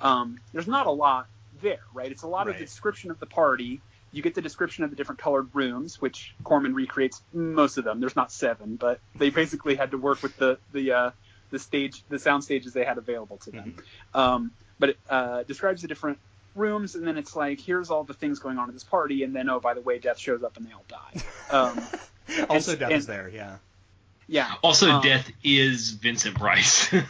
[0.00, 1.28] Um, there's not a lot
[1.62, 2.10] there, right?
[2.10, 2.58] It's a lot of Right.
[2.60, 3.80] the description of the party.
[4.12, 8.00] You get the description of the different colored rooms, which Corman recreates most of them.
[8.00, 11.10] There's not seven, but they basically had to work with the the uh,
[11.50, 13.76] the stage, the sound stages they had available to them.
[14.14, 16.18] Um, but it uh, describes the different
[16.54, 19.34] rooms, and then it's like, here's all the things going on at this party, and
[19.36, 21.22] then oh, by the way, Death shows up and they all die.
[21.50, 23.28] Um, also, and- Death is there.
[23.28, 23.56] Yeah.
[24.26, 24.54] yeah.
[24.62, 26.92] Also, Um, Death is Vincent Price.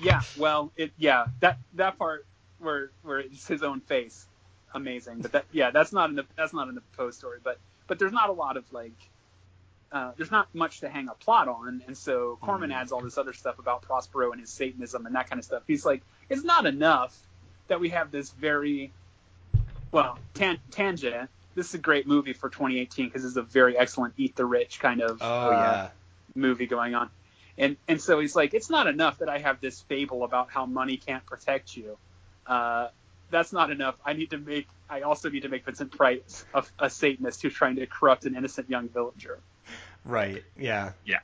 [0.00, 0.20] Yeah.
[0.36, 2.24] Well, it yeah that that part
[2.60, 4.26] where where it's his own face,
[4.74, 5.20] amazing.
[5.22, 7.38] But that yeah, that's not in the that's not in the Poe story.
[7.42, 8.92] But but there's not a lot of like.
[9.90, 12.74] Uh, there's not much to hang a plot on, and so Corman Mhm.
[12.74, 15.62] adds all this other stuff about Prospero and his Satanism and that kind of stuff.
[15.66, 17.16] He's like, it's not enough
[17.68, 18.92] that we have this very,
[19.90, 21.30] well, tan- tangent.
[21.54, 24.78] This is a great movie for 2018 because it's a very excellent Eat the Rich
[24.78, 25.88] kind of Oh uh, yeah.
[26.34, 27.08] movie going on.
[27.56, 30.66] And and so he's like, it's not enough that I have this fable about how
[30.66, 31.96] money can't protect you.
[32.48, 32.88] Uh,
[33.30, 33.94] that's not enough.
[34.04, 34.66] I need to make.
[34.90, 38.34] I also need to make Vincent Price a, a Satanist who's trying to corrupt an
[38.34, 39.38] innocent young villager.
[40.04, 40.42] Right.
[40.58, 40.92] Yeah.
[41.04, 41.18] Yeah.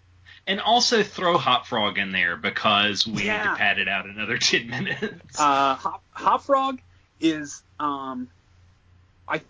[0.46, 4.36] And also throw Hop Frog in there because we need to pad it out another
[4.38, 5.40] 10 minutes.
[5.40, 6.80] Uh, Hop, Hop Frog
[7.20, 8.28] is um,
[9.26, 9.40] I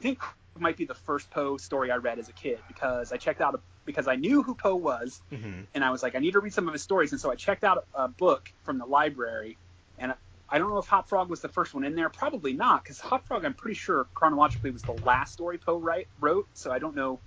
[0.00, 0.20] think
[0.58, 3.54] might be the first Poe story I read as a kid because I checked out
[3.54, 5.64] a, because I knew who Poe was, Mhm.
[5.74, 7.34] and I was like, I need to read some of his stories, and so I
[7.34, 9.56] checked out a, a book from the library,
[9.98, 10.12] and
[10.50, 13.00] I don't know if Hop Frog was the first one in there, probably not, because
[13.00, 16.78] Hop Frog I'm pretty sure chronologically was the last story Poe write, wrote, so I
[16.78, 17.22] don't know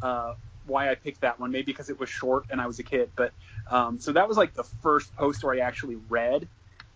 [0.00, 0.32] uh,
[0.64, 3.12] why I picked that one, maybe because it was short and I was a kid,
[3.16, 3.34] but
[3.70, 6.48] um, so that was like the first Poe story I actually read,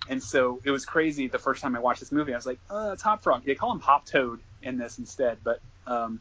[0.08, 2.32] and so it was crazy the first time I watched this movie.
[2.32, 3.44] I was like, oh, it's Hop Frog.
[3.44, 6.20] They call him Hop Toad in this instead, but um,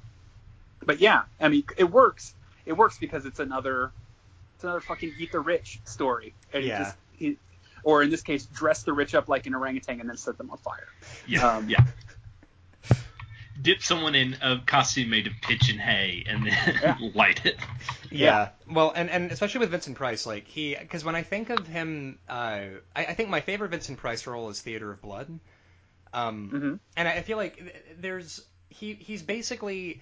[0.86, 2.36] but yeah, I mean, it works.
[2.66, 3.94] It works because it's another
[4.56, 6.36] it's another fucking eat the rich story.
[6.54, 6.78] And Yeah.
[6.80, 7.38] just he,
[7.84, 10.50] or in this case, dress the rich up like an orangutan and then set them
[10.52, 10.88] on fire.
[11.28, 11.84] Yeah, Um, yeah.
[13.62, 16.98] Dip someone in a costume made of pitch and hay and then Yeah.
[17.16, 17.58] light it.
[18.10, 18.50] Yeah.
[18.68, 22.18] Well, and, and especially with Vincent Price, like he, because when I think of him,
[22.28, 22.32] uh,
[22.96, 25.40] I, I think my favorite Vincent Price role is Theater of Blood.
[26.14, 26.80] Um, Mhm.
[26.98, 30.02] and I feel like there's he he's basically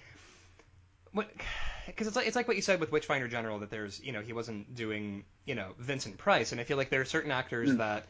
[1.86, 4.20] because it's like it's like what you said with Witchfinder General that there's you know
[4.20, 7.70] he wasn't doing you know Vincent Price, and I feel like there are certain actors
[7.70, 7.78] Mm.
[7.78, 8.06] that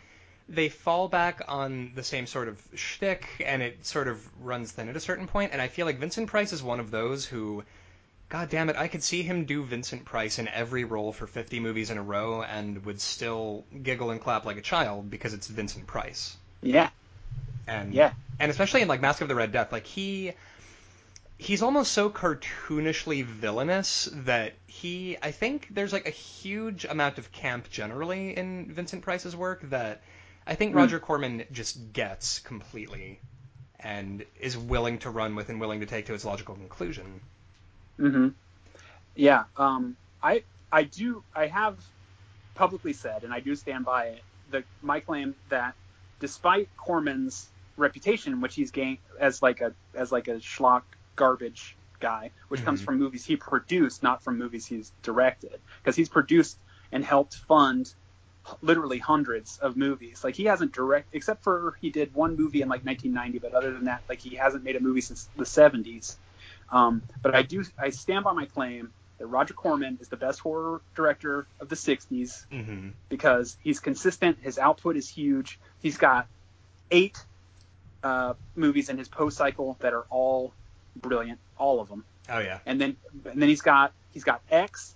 [0.49, 4.89] they fall back on the same sort of shtick, and it sort of runs thin
[4.89, 5.53] at a certain point.
[5.53, 7.63] And I feel like Vincent Price is one of those who,
[8.29, 11.61] God damn it, I could see him do Vincent Price in every role for 50
[11.61, 15.47] movies in a row, and would still giggle and clap like a child because it's
[15.47, 16.37] Vincent Price.
[16.63, 16.91] Yeah,
[17.67, 20.33] And yeah, and especially in like Mask of the Red Death, like he
[21.41, 27.33] he's almost so cartoonishly villainous that he I think there's like a huge amount of
[27.33, 30.03] camp generally in Vincent Price's work that
[30.47, 30.77] I think Mm.
[30.77, 33.23] Roger Corman just gets completely
[33.81, 37.23] and is willing to run with and willing to take to its logical conclusion.
[37.99, 38.29] hmm
[39.17, 39.45] Yeah.
[39.57, 41.81] Um, I I do I have
[42.55, 45.77] publicly said, and I do stand by it, the my claim that
[46.21, 50.85] despite Corman's reputation, which he's gained as like a as like a schlock
[51.25, 52.85] garbage guy, which comes Mhm.
[52.87, 56.59] from movies he produced, not from movies he's directed, because he's produced
[56.93, 57.95] and helped fund
[58.63, 60.25] literally hundreds of movies.
[60.25, 63.73] Like he hasn't direct, except for he did one movie in like 1990, but other
[63.73, 66.17] than that, like he hasn't made a movie since the 70s.
[66.71, 70.41] Um, but I do, I stand by my claim that Roger Corman is the best
[70.41, 72.89] horror director of the 60s Mm-hmm.
[73.11, 74.39] because he's consistent.
[74.41, 75.61] His output is huge.
[75.83, 76.27] He's got
[76.91, 77.17] eight
[78.03, 80.55] uh, movies in his Poe cycle that are all
[80.97, 82.05] brilliant, all of them.
[82.29, 82.59] Oh yeah.
[82.67, 84.95] And then and then he's got he's got X,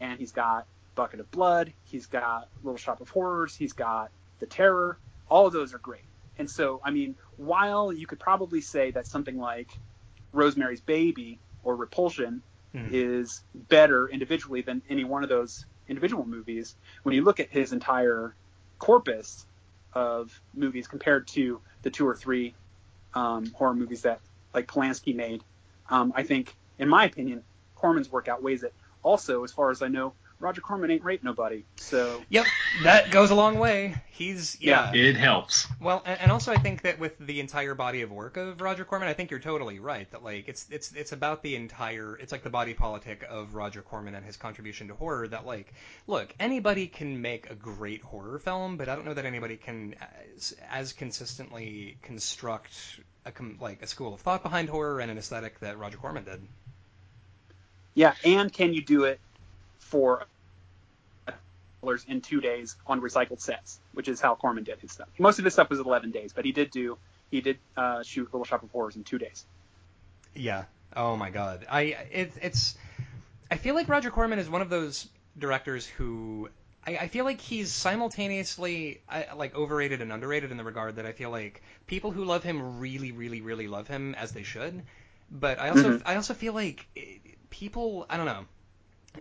[0.00, 1.72] and he's got Bucket of Blood.
[1.84, 3.54] He's got Little Shop of Horrors.
[3.54, 4.98] He's got The Terror.
[5.28, 6.04] All of those are great.
[6.38, 9.68] And so I mean, while you could probably say that something like
[10.32, 12.42] Rosemary's Baby or Repulsion
[12.74, 12.92] Mhm.
[12.92, 17.72] is better individually than any one of those individual movies, when you look at his
[17.72, 18.34] entire
[18.78, 19.46] corpus
[19.94, 22.54] of movies compared to the two or three
[23.14, 24.20] um, horror movies that
[24.56, 25.44] like Polanski made,
[25.90, 27.44] um, I think, in my opinion,
[27.76, 28.74] Corman's work outweighs it.
[29.02, 32.44] Also, as far as I know, Roger Corman ain't raped nobody, so Yep,
[32.82, 33.94] that goes a long way.
[34.10, 34.92] He's yeah.
[34.92, 35.66] It helps.
[35.80, 38.84] Well, and, and also I think that with the entire body of work of Roger
[38.84, 42.32] Corman, I think you're totally right that like it's it's it's about the entire it's
[42.32, 45.72] like the body politic of Roger Corman and his contribution to horror that like
[46.06, 49.94] look, anybody can make a great horror film, but I don't know that anybody can
[50.36, 55.18] as, as consistently construct a com- like a school of thought behind horror and an
[55.18, 56.40] aesthetic that Roger Corman did.
[57.94, 58.14] yeah.
[58.24, 59.20] And can you do it
[59.78, 60.26] for
[61.86, 65.08] dollars in two days on recycled sets, which is how Corman did his stuff.
[65.18, 66.98] Most of his stuff was 11 days, but he did do
[67.30, 69.44] he did uh, shoot Little Shop of Horrors in two days.
[70.34, 70.64] Yeah.
[70.94, 71.66] Oh my God.
[71.70, 72.76] I it, it's
[73.50, 75.08] I feel like Roger Corman is one of those
[75.38, 76.48] directors who
[76.86, 81.06] I, I feel like he's simultaneously I, like overrated and underrated in the regard that
[81.06, 84.84] I feel like people who love him really, really, really love him as they should.
[85.30, 86.02] But I also Mhm.
[86.04, 87.18] I also feel like eh,
[87.50, 88.46] people I don't know.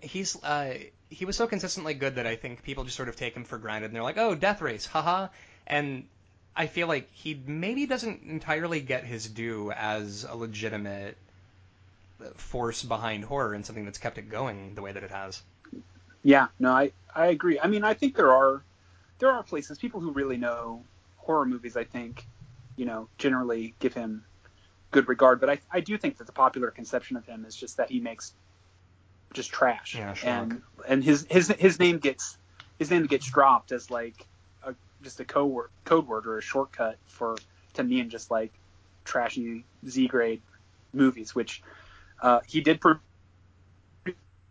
[0.01, 0.75] He's uh
[1.09, 3.57] he was so consistently good that I think people just sort of take him for
[3.57, 5.29] granted and they're like, oh, Death Race, haha.
[5.67, 6.07] And
[6.55, 11.17] I feel like he maybe doesn't entirely get his due as a legitimate
[12.37, 15.41] force behind horror and something that's kept it going the way that it has.
[16.25, 17.59] Yeah, no, I, I agree.
[17.59, 18.65] I mean, I think there are
[19.19, 20.83] there are places people who really know
[21.17, 21.77] horror movies.
[21.77, 22.27] I think,
[22.75, 24.25] you know, generally give him
[24.89, 25.39] good regard.
[25.39, 27.99] But I I do think that the popular conception of him is just that he
[27.99, 28.33] makes
[29.35, 29.93] just trash.
[29.95, 30.25] Yeah, schlock.
[30.27, 32.39] and and his his his name gets
[32.79, 34.27] his name gets dropped as like
[34.63, 37.35] a, just a code word, code word or a shortcut for
[37.75, 38.51] to mean just like
[39.03, 40.41] trashy Z grade
[40.91, 41.61] movies, which
[42.23, 42.81] uh, he did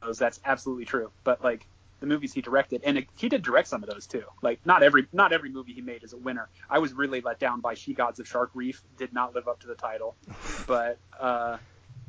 [0.04, 0.18] those.
[0.18, 1.10] That's absolutely true.
[1.24, 1.66] But like
[2.00, 4.24] the movies he directed, and it, he did direct some of those too.
[4.42, 6.48] Like not every not every movie he made is a winner.
[6.68, 8.82] I was really let down by She Gods of Shark Reef.
[8.98, 10.14] Did not live up to the title,
[10.66, 11.58] but uh,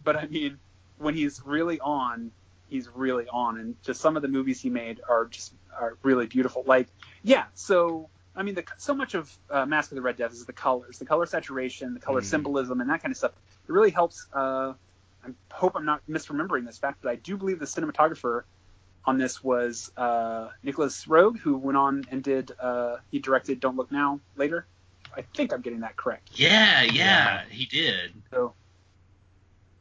[0.03, 0.59] but I mean,
[0.97, 2.31] when he's really on,
[2.69, 6.27] he's really on, and just some of the movies he made are just are really
[6.27, 6.63] beautiful.
[6.65, 6.87] Like
[7.23, 10.45] yeah, so I mean, the, so much of uh, Mask of the Red Death is
[10.45, 12.25] the colors, the color saturation, the color mm.
[12.25, 13.31] symbolism, and that kind of stuff.
[13.67, 14.27] It really helps.
[14.33, 14.73] Uh,
[15.25, 18.43] I hope I'm not misremembering this fact, but I do believe the cinematographer
[19.05, 22.51] on this was uh, Nicolas Roeg, who went on and did.
[22.59, 24.65] Uh, he directed Don't Look Now later.
[25.15, 26.31] I think I'm getting that correct.
[26.33, 27.41] Yeah, yeah, yeah.
[27.49, 28.11] he did.
[28.31, 28.53] So,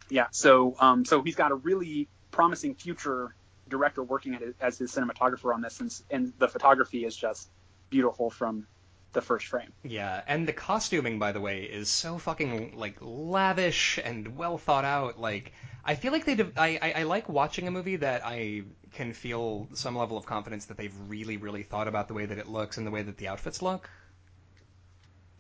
[0.09, 3.35] yeah, so um, so he's got a really promising future
[3.69, 7.49] director working as his cinematographer on this, and, and the photography is just
[7.91, 8.67] beautiful from
[9.15, 9.73] the first frame.
[9.83, 14.85] Yeah, and the costuming, by the way, is so fucking like lavish and well thought
[14.85, 15.19] out.
[15.19, 15.53] Like,
[15.85, 16.39] I feel like they.
[16.57, 20.67] I, I I like watching a movie that I can feel some level of confidence
[20.67, 23.17] that they've really really thought about the way that it looks and the way that
[23.17, 23.89] the outfits look.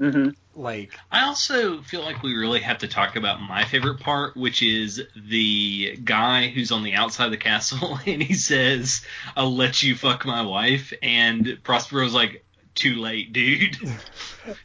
[0.00, 0.30] Mm-hmm.
[0.60, 4.60] Like, I also feel like we really have to talk about my favorite part, which
[4.62, 9.04] is the guy who's on the outside of the castle and he says,
[9.36, 13.76] "I'll let you fuck my wife," and Prospero's like, "Too late, dude."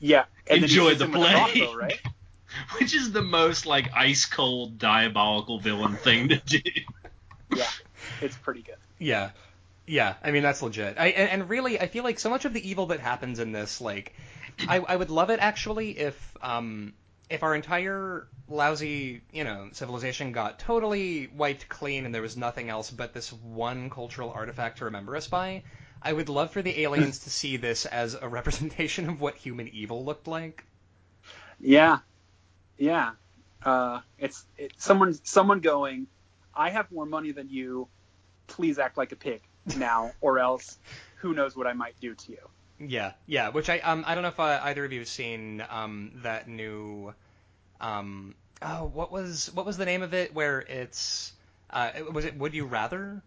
[0.02, 1.70] Yeah, and enjoy the play.
[1.80, 2.02] right?
[2.80, 6.60] Which is the most like ice cold diabolical villain thing to do.
[7.56, 7.70] Yeah,
[8.22, 8.76] it's pretty good.
[8.98, 9.32] Yeah.
[9.86, 11.00] Yeah, I mean that's legit.
[11.00, 13.52] I and, and really, I feel like so much of the evil that happens in
[13.52, 14.14] this, like,
[14.68, 16.94] I, I would love it actually if um
[17.30, 22.70] if our entire lousy you know civilization got totally wiped clean and there was nothing
[22.70, 25.64] else but this one cultural artifact to remember us by.
[26.02, 29.68] I would love for the aliens to see this as a representation of what human
[29.70, 30.64] evil looked like.
[31.60, 32.00] Yeah,
[32.78, 33.12] yeah.
[33.64, 36.08] Uh, it's it's someone someone going.
[36.56, 37.88] I have more money than you.
[38.48, 39.42] Please act like a pig
[39.78, 40.78] now, or else
[41.18, 42.50] who knows what I might do to you.
[42.80, 43.50] Yeah, yeah.
[43.50, 46.48] Which I um I don't know if uh, either of you have seen um that
[46.48, 47.14] new
[47.82, 51.34] um oh what was what was the name of it where it's
[51.70, 53.22] uh was it Would You Rather?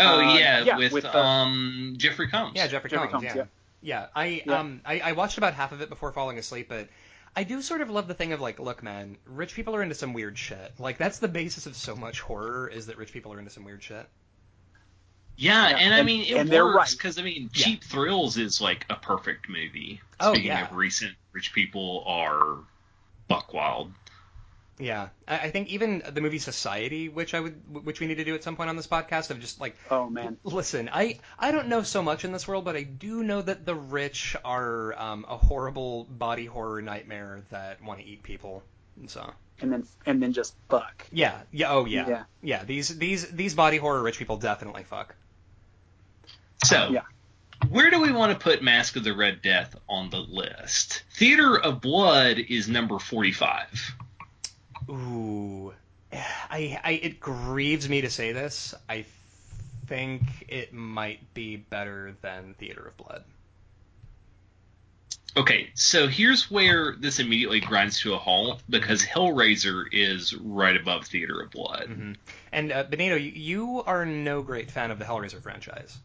[0.00, 2.56] Oh uh, yeah, yeah, with, with uh, um Jeffrey Combs.
[2.56, 3.24] Yeah, Jeffrey, Jeffrey Combs.
[3.24, 3.36] Combs yeah.
[3.36, 3.44] yeah.
[3.82, 4.06] yeah.
[4.14, 4.58] I yeah.
[4.58, 6.88] um I, I watched about half of it before falling asleep, but
[7.36, 9.94] I do sort of love the thing of like, look, man, rich people are into
[9.94, 10.72] some weird shit.
[10.78, 13.64] Like that's the basis of so much horror is that rich people are into some
[13.64, 14.06] weird shit.
[15.36, 17.22] Yeah, yeah, and I mean it and works because right.
[17.22, 17.88] I mean Cheap yeah.
[17.88, 20.00] Thrills is like a perfect movie.
[20.18, 20.66] Oh, Speaking yeah.
[20.66, 22.58] of recent rich people are
[23.28, 23.92] buck wild.
[24.80, 28.34] Yeah, I think even the movie Society, which I would, which we need to do
[28.34, 31.68] at some point on this podcast, of just like, oh man, listen, I I don't
[31.68, 35.26] know so much in this world, but I do know that the rich are um,
[35.28, 38.62] a horrible body horror nightmare that want to eat people,
[38.98, 39.32] and so.
[39.60, 41.06] And then and then just fuck.
[41.12, 42.64] Yeah, yeah, oh yeah, yeah, yeah.
[42.64, 45.14] These these these body horror rich people definitely fuck.
[46.64, 47.02] So, yeah.
[47.68, 51.04] where do we want to put Mask of the Red Death on the list?
[51.14, 53.96] Theater of Blood is number 45.
[54.88, 55.72] Ooh.
[56.12, 58.74] I, I it grieves me to say this.
[58.88, 59.04] I
[59.86, 63.24] think it might be better than Theater of Blood.
[65.36, 71.06] Okay, so here's where this immediately grinds to a halt because Hellraiser is right above
[71.06, 71.86] Theater of Blood.
[71.88, 72.12] Mm-hmm.
[72.50, 75.98] And uh, Benito, you, you are no great fan of the Hellraiser franchise.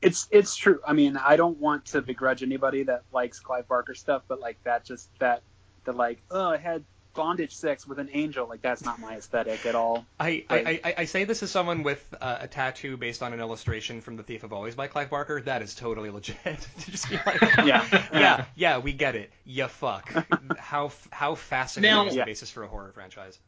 [0.00, 0.80] It's it's true.
[0.86, 4.62] I mean, I don't want to begrudge anybody that likes Clive Barker stuff, but like
[4.62, 5.42] that just that
[5.84, 9.66] the like oh I had bondage sex with an angel like that's not my aesthetic
[9.66, 10.06] at all.
[10.18, 13.40] I I, I, I, say this as someone with uh, a tattoo based on an
[13.40, 15.40] illustration from The Thief of Always by Clive Barker.
[15.40, 16.36] That is totally legit.
[16.78, 19.30] just be like, yeah, yeah, yeah, we get it.
[19.44, 20.12] You fuck.
[20.58, 23.38] how how fascinating now, is the basis for a horror franchise?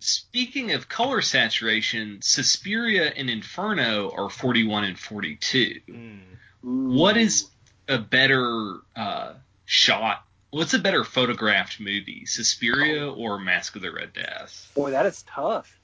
[0.00, 5.80] Speaking of color saturation, Suspiria and Inferno are 41 and 42.
[5.88, 6.20] Mm.
[6.62, 7.48] What is
[7.88, 9.34] a better uh,
[9.64, 10.24] shot?
[10.50, 13.14] What's a better photographed movie, Suspiria oh.
[13.14, 14.70] or Mask of the Red Death?
[14.74, 15.78] Boy, that is tough.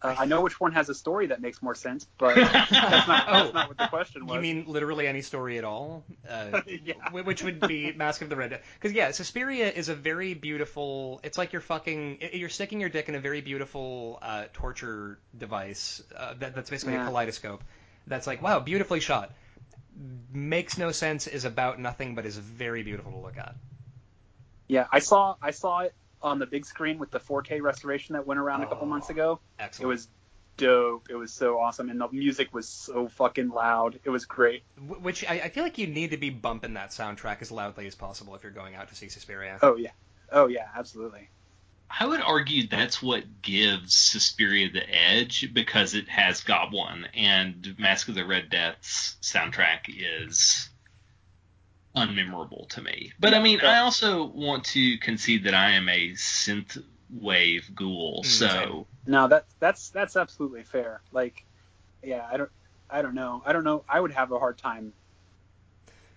[0.00, 3.00] Uh, I know which one has a story that makes more sense, but that's not,
[3.08, 4.36] that's oh, not what the question was.
[4.36, 6.04] You mean literally any story at all?
[6.28, 6.94] Uh, yeah.
[7.10, 8.62] Which would be Mask of the Red Death.
[8.74, 11.20] Because yeah, Suspiria is a very beautiful.
[11.24, 12.18] It's like you're fucking.
[12.34, 16.02] You're sticking your dick in a very beautiful uh, torture device.
[16.14, 17.04] Uh, that, that's basically yeah.
[17.04, 17.64] a kaleidoscope.
[18.06, 19.32] That's like wow, beautifully shot.
[20.32, 21.26] Makes no sense.
[21.26, 23.54] Is about nothing, but is very beautiful to look at.
[24.68, 28.26] Yeah, I saw I saw it on the big screen with the 4K restoration that
[28.26, 29.40] went around oh, a couple oh, months ago.
[29.58, 29.84] Excellent.
[29.84, 30.08] It was
[30.56, 31.08] dope.
[31.08, 33.98] It was so awesome, and the music was so fucking loud.
[34.04, 34.62] It was great.
[35.00, 37.94] Which I, I, feel like you need to be bumping that soundtrack as loudly as
[37.94, 39.58] possible if you're going out to see Suspiria.
[39.62, 39.92] Oh yeah,
[40.30, 41.30] oh yeah, absolutely.
[41.90, 48.08] I would argue that's what gives Suspiria the edge because it has Goblin and Mask
[48.08, 50.68] of the Red Death's soundtrack is
[51.96, 53.12] unmemorable to me.
[53.18, 58.22] But I mean, I also want to concede that I am a synth wave ghoul,
[58.22, 61.00] mm, so No, that's that's that's absolutely fair.
[61.12, 61.44] Like,
[62.02, 62.50] yeah, I don't
[62.90, 63.42] I don't know.
[63.44, 63.84] I don't know.
[63.88, 64.92] I would have a hard time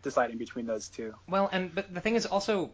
[0.03, 1.13] deciding between those two.
[1.27, 2.71] Well, and but the thing is also,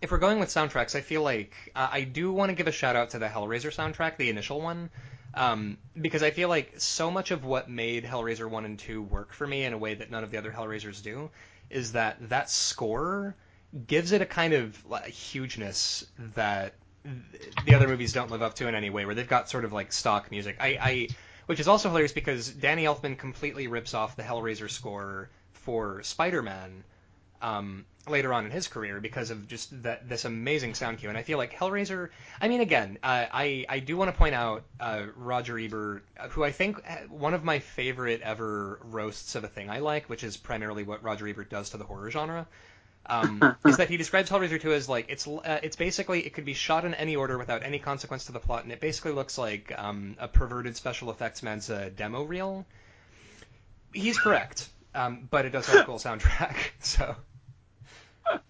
[0.00, 2.72] if we're going with soundtracks, I feel like uh, I do want to give a
[2.72, 4.90] shout out to the Hellraiser soundtrack, the initial one,
[5.34, 9.32] um, because I feel like so much of what made Hellraiser one and two work
[9.32, 11.30] for me in a way that none of the other Hellraisers do
[11.70, 13.34] is that that score
[13.86, 16.74] gives it a kind of hugeness that
[17.64, 19.72] the other movies don't live up to in any way, where they've got sort of
[19.72, 20.56] like stock music.
[20.60, 21.08] I, I
[21.46, 26.82] which is also hilarious because Danny Elfman completely rips off the Hellraiser score for Spider-Man
[27.40, 31.08] um, later on in his career because of just that this amazing sound cue.
[31.08, 32.10] And I feel like Hellraiser.
[32.40, 36.44] I mean, again, uh, I I do want to point out uh, Roger Ebert, who
[36.44, 40.24] I think uh, one of my favorite ever roasts of a thing I like, which
[40.24, 42.46] is primarily what Roger Ebert does to the horror genre.
[43.08, 46.44] Um, is that he describes Hellraiser 2 as like it's uh, it's basically it could
[46.44, 49.38] be shot in any order without any consequence to the plot, and it basically looks
[49.38, 52.66] like um, a perverted special effects man's uh, demo reel.
[53.92, 56.56] He's correct, um, but it does have a cool soundtrack.
[56.80, 57.16] So,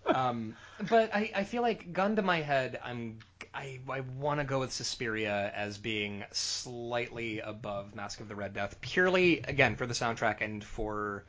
[0.07, 0.57] um,
[0.91, 3.19] but I, I feel like gun to my head, I'm
[3.55, 8.55] I I want to go with Suspiria as being slightly above Mask of the Red
[8.55, 11.25] Death, purely again for the soundtrack and for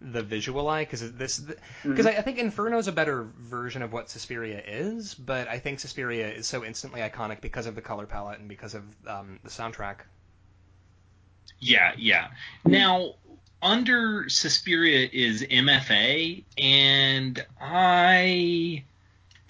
[0.00, 1.42] the visual eye because this
[1.82, 5.58] because I, I think Inferno is a better version of what Suspiria is, but I
[5.58, 9.40] think Suspiria is so instantly iconic because of the color palette and because of um,
[9.42, 9.98] the soundtrack.
[11.60, 12.28] Yeah, yeah.
[12.64, 13.14] Now,
[13.62, 18.84] under Suspiria is MFA, and I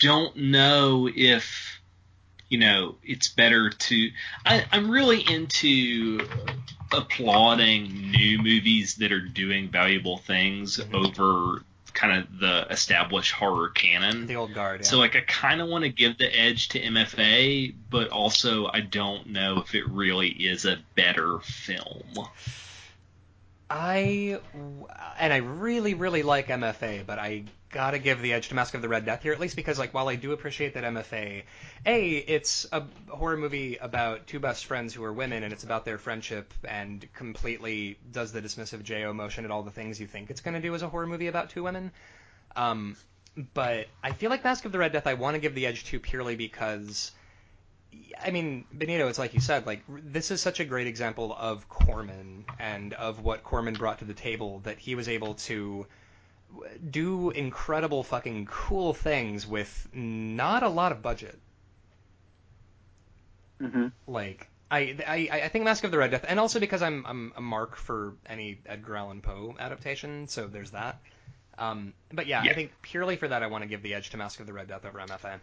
[0.01, 1.81] don't know if
[2.49, 4.11] you know it's better to.
[4.47, 6.27] I, I'm really into
[6.93, 10.95] applauding new movies that are doing valuable things Mhm.
[10.95, 14.27] over kind of the established horror canon.
[14.27, 14.81] The old guard.
[14.81, 14.87] Yeah.
[14.87, 18.81] So like I kind of want to give the edge to MFA, but also I
[18.81, 22.05] don't know if it really is a better film.
[23.71, 24.41] I
[25.19, 28.81] and I really really like MFA, but I gotta give the edge to Mask of
[28.81, 31.43] the Red Death here, at least because like while I do appreciate that MFA,
[31.85, 35.85] a it's a horror movie about two best friends who are women, and it's about
[35.85, 40.31] their friendship, and completely does the dismissive Jo motion at all the things you think
[40.31, 41.93] it's gonna do as a horror movie about two women.
[42.57, 42.97] Um,
[43.55, 45.85] but I feel like Mask of the Red Death I want to give the edge
[45.85, 47.13] to purely because.
[48.23, 51.69] I mean, Benito, it's like you said, like this is such a great example of
[51.69, 55.87] Corman and of what Corman brought to the table that he was able to
[56.91, 61.41] do incredible fucking cool things with not a lot of budget.
[63.61, 67.05] hmm Like I, I, I think Mask of the Red Death, and also because I'm
[67.07, 71.01] I'm a mark for any Edgar Allan Poe adaptation, so there's that.
[71.59, 74.17] Um, but yeah, I think purely for that, I want to give the edge to
[74.17, 75.41] Mask of the Red Death over MFA.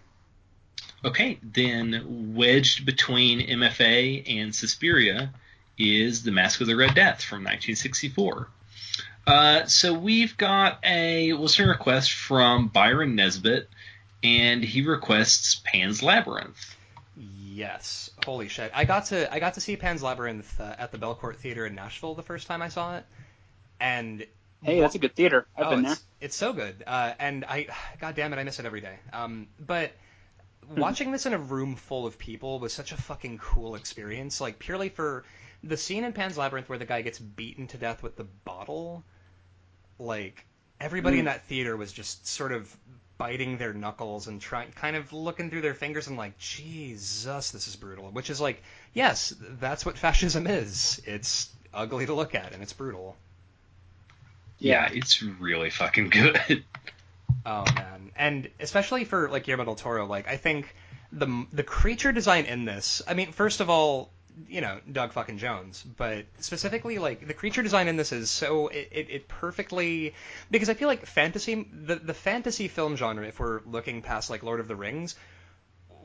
[1.05, 5.31] Okay, then wedged between MFA and Suspiria
[5.77, 8.47] is The Mask of the Red Death from 1964.
[9.27, 13.69] Uh, so we've got a listener request from Byron Nesbitt,
[14.23, 16.75] and he requests Pan's Labyrinth.
[17.15, 18.09] Yes.
[18.25, 18.71] Holy shit.
[18.73, 21.75] I got to I got to see Pan's Labyrinth uh, at the Belcourt Theater in
[21.75, 23.05] Nashville the first time I saw it,
[23.79, 24.25] and
[24.63, 25.45] Hey, that's a good theater.
[25.55, 25.91] I've oh, been there.
[25.91, 26.83] it's, it's so good.
[26.87, 27.67] Uh, and I,
[28.01, 28.95] god damn it, I miss it every day.
[29.13, 29.91] Um, but
[30.75, 34.39] watching this in a room full of people was such a fucking cool experience.
[34.41, 35.23] Like purely for
[35.63, 39.03] the scene in Pan's Labyrinth where the guy gets beaten to death with the bottle.
[39.99, 40.45] Like
[40.79, 41.29] everybody in Mm.
[41.29, 42.75] that theater was just sort of
[43.17, 47.67] biting their knuckles and trying, kind of looking through their fingers and like, Jesus, this
[47.67, 48.09] is brutal.
[48.11, 48.61] Which is like,
[48.93, 51.01] yes, that's what fascism is.
[51.05, 53.15] It's ugly to look at and it's brutal.
[54.59, 56.63] Yeah, it's really fucking good.
[57.45, 60.73] Oh man, and especially for like Guillermo del Toro, like I think
[61.11, 63.01] the the creature design in this.
[63.07, 64.09] I mean, first of all,
[64.47, 68.67] you know Doug fucking Jones, but specifically like the creature design in this is so
[68.69, 70.15] it, it, it perfectly
[70.49, 73.27] because I feel like fantasy the the fantasy film genre.
[73.27, 75.15] If we're looking past like Lord of the Rings,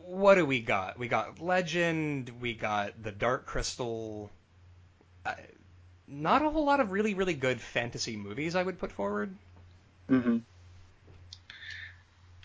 [0.05, 0.99] what do we got?
[0.99, 4.30] We got Legend, we got the Dark Crystal.
[5.24, 5.34] Uh,
[6.07, 9.34] not a whole lot of really really good fantasy movies I would put forward.
[10.09, 10.38] hmm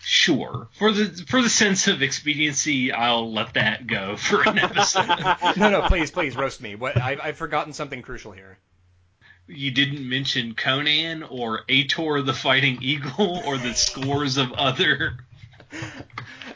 [0.08, 5.08] Sure, for the for the sense of expediency, I'll let that go for an episode.
[5.56, 6.76] no, no, please, please roast me.
[6.76, 8.56] What I, I've forgotten something crucial here.
[9.48, 15.18] you didn't mention Conan or Ator the Fighting Eagle or the scores of other.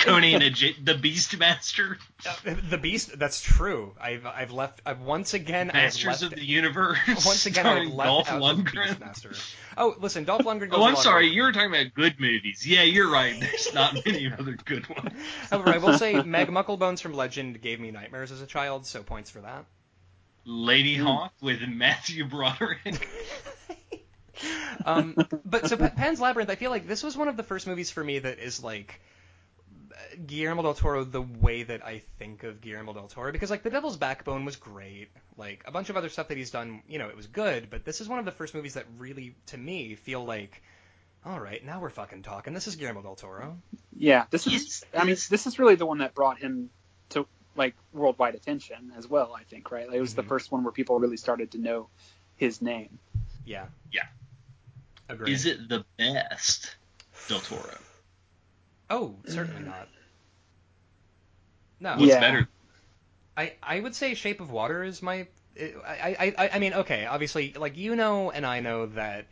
[0.00, 1.98] Conan the Beastmaster.
[2.26, 3.18] Uh, the Beast.
[3.18, 3.94] That's true.
[4.00, 4.80] I've I've left.
[4.86, 5.70] I've once again.
[5.72, 6.98] Masters of the Universe.
[7.06, 8.96] Once again, I've left Dolph out Lundgren.
[8.96, 9.54] Beastmaster.
[9.76, 10.70] Oh, listen, Dolph Lundgren.
[10.72, 11.28] oh, I'm sorry.
[11.28, 12.66] You were talking about good movies.
[12.66, 13.38] Yeah, you're right.
[13.38, 15.12] There's not many other good ones.
[15.50, 19.02] However, I will say Meg Mucklebones from Legend gave me nightmares as a child, so
[19.02, 19.64] points for that.
[20.44, 21.02] Lady mm.
[21.02, 23.08] Hawk with Matthew Broderick.
[24.84, 27.90] um, but so Pan's Labyrinth, I feel like this was one of the first movies
[27.90, 29.00] for me that is like
[30.26, 33.70] Guillermo del Toro the way that I think of Guillermo del Toro because like The
[33.70, 37.08] Devil's Backbone was great, like a bunch of other stuff that he's done, you know,
[37.08, 39.94] it was good, but this is one of the first movies that really to me
[39.94, 40.62] feel like
[41.24, 42.54] all right, now we're fucking talking.
[42.54, 43.58] This is Guillermo del Toro.
[43.94, 46.70] Yeah, this is I mean, this is really the one that brought him
[47.10, 49.86] to like worldwide attention as well, I think, right?
[49.86, 50.22] Like, it was mm-hmm.
[50.22, 51.88] the first one where people really started to know
[52.36, 52.98] his name.
[53.44, 53.66] Yeah.
[53.92, 54.04] Yeah.
[55.08, 55.32] Agreed.
[55.32, 56.74] Is it the best
[57.28, 57.76] Del Toro?
[58.88, 59.88] Oh, certainly not.
[61.80, 61.92] No.
[61.92, 62.20] What's yeah.
[62.20, 62.48] better?
[63.36, 65.26] I I would say Shape of Water is my.
[65.58, 69.26] I, I I mean, okay, obviously, like you know, and I know that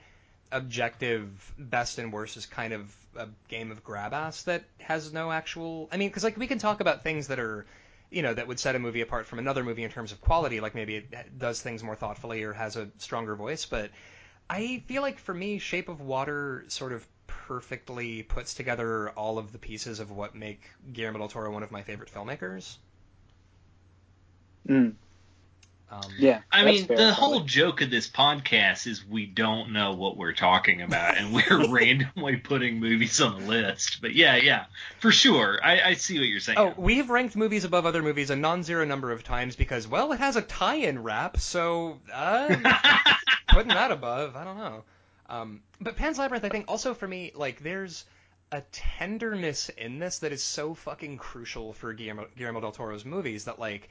[0.51, 5.31] objective best and worst is kind of a game of grab ass that has no
[5.31, 5.89] actual.
[5.93, 7.67] I mean, because like we can talk about things that are
[8.11, 10.61] you know that would set a movie apart from another movie in terms of quality
[10.61, 13.91] like maybe it does things more thoughtfully or has a stronger voice but
[14.51, 17.07] I feel like for me, Shape of Water sort of
[17.49, 20.61] perfectly puts together all of the pieces of what make
[20.93, 22.77] Guillermo del Toro one of my favorite filmmakers.
[24.69, 24.93] Mm.
[25.91, 27.39] Um, yeah, I mean, fair, the probably.
[27.39, 31.73] whole joke of this podcast is we don't know what we're talking about, and we're
[31.73, 34.03] randomly putting movies on the list.
[34.03, 34.67] But yeah, yeah,
[34.99, 36.59] for sure, I, I see what you're saying.
[36.59, 40.13] Oh, we have ranked movies above other movies a non-zero number of times because, well,
[40.13, 42.55] it has a tie-in wrap, so uh,
[43.49, 44.85] putting that above, I don't know.
[45.29, 48.05] Um, but Pan's Labyrinth, I think, also for me, like, there's
[48.51, 53.45] a tenderness in this that is so fucking crucial for Guillermo, Guillermo del Toro's movies
[53.45, 53.91] that, like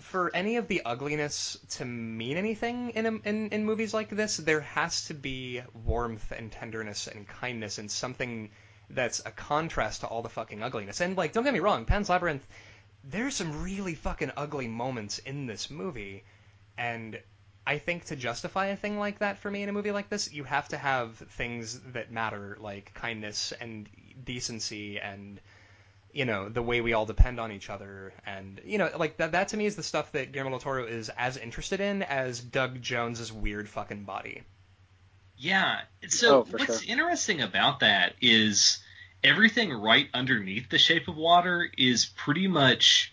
[0.00, 4.36] for any of the ugliness to mean anything in, a, in in movies like this,
[4.36, 8.50] there has to be warmth and tenderness and kindness and something
[8.90, 11.00] that's a contrast to all the fucking ugliness.
[11.00, 12.46] And like, don't get me wrong, Pan's Labyrinth,
[13.04, 16.24] there's some really fucking ugly moments in this movie,
[16.76, 17.20] and
[17.66, 20.32] I think to justify a thing like that for me in a movie like this,
[20.32, 23.88] you have to have things that matter, like kindness and
[24.22, 25.40] decency and
[26.12, 29.32] you know the way we all depend on each other and you know like that
[29.32, 32.38] that to me is the stuff that Guillermo del Toro is as interested in as
[32.38, 34.42] Doug Jones's weird fucking body.
[35.36, 35.80] Yeah.
[36.08, 36.92] So oh, what's sure.
[36.92, 38.78] interesting about that is
[39.24, 43.12] everything right underneath the shape of water is pretty much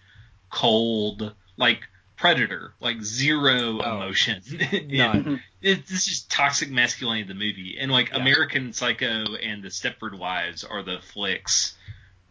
[0.51, 1.81] cold like
[2.21, 4.41] predator like zero oh, emotion
[4.89, 5.41] none.
[5.59, 8.17] it, this is toxic masculinity the movie and like yeah.
[8.17, 11.75] american psycho and the stepford wives are the flicks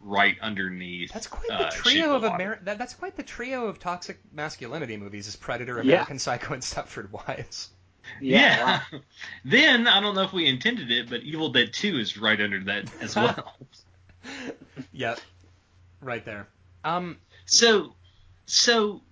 [0.02, 1.12] right underneath.
[1.12, 4.96] That's quite the uh, trio of Ameri- that, That's quite the trio of toxic masculinity
[4.96, 6.20] movies: is Predator, American yeah.
[6.20, 7.70] Psycho, and Stepford Wives.
[8.20, 8.40] Yeah.
[8.40, 8.80] yeah.
[8.92, 9.00] Wow.
[9.44, 12.64] then I don't know if we intended it, but Evil Dead Two is right under
[12.64, 13.56] that as well.
[14.92, 15.20] yep.
[16.00, 16.48] Right there.
[16.84, 17.18] Um.
[17.44, 17.94] So,
[18.46, 19.02] so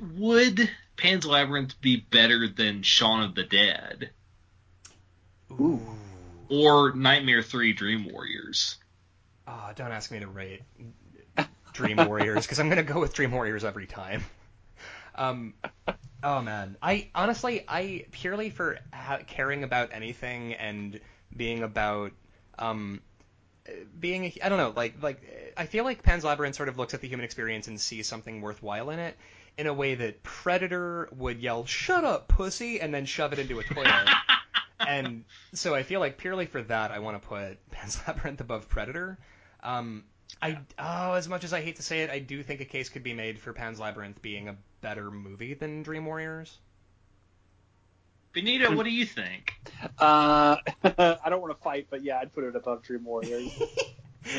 [0.00, 4.10] would Pan's Labyrinth be better than Shaun of the Dead?
[5.50, 5.80] Ooh.
[6.48, 8.76] Or Nightmare Three: Dream Warriors?
[9.46, 10.62] Oh, don't ask me to rate
[11.72, 14.24] Dream Warriors because I'm gonna go with Dream Warriors every time.
[15.14, 15.54] Um,
[16.22, 21.00] oh man, I honestly, I purely for ha- caring about anything and
[21.36, 22.12] being about
[22.58, 23.00] um,
[23.98, 27.00] being I don't know, like like I feel like Pan's Labyrinth sort of looks at
[27.00, 29.16] the human experience and sees something worthwhile in it
[29.58, 33.58] in a way that Predator would yell "Shut up, pussy!" and then shove it into
[33.60, 34.08] a toilet.
[34.80, 38.68] and so I feel like purely for that, I want to put Pan's Labyrinth above
[38.68, 39.18] Predator.
[39.62, 40.04] Um,
[40.40, 42.88] I oh, as much as I hate to say it, I do think a case
[42.88, 46.58] could be made for Pan's Labyrinth being a better movie than Dream Warriors.
[48.32, 49.52] Benito, what do you think?
[49.98, 53.52] Uh, I don't want to fight, but yeah, I'd put it above Dream Warriors.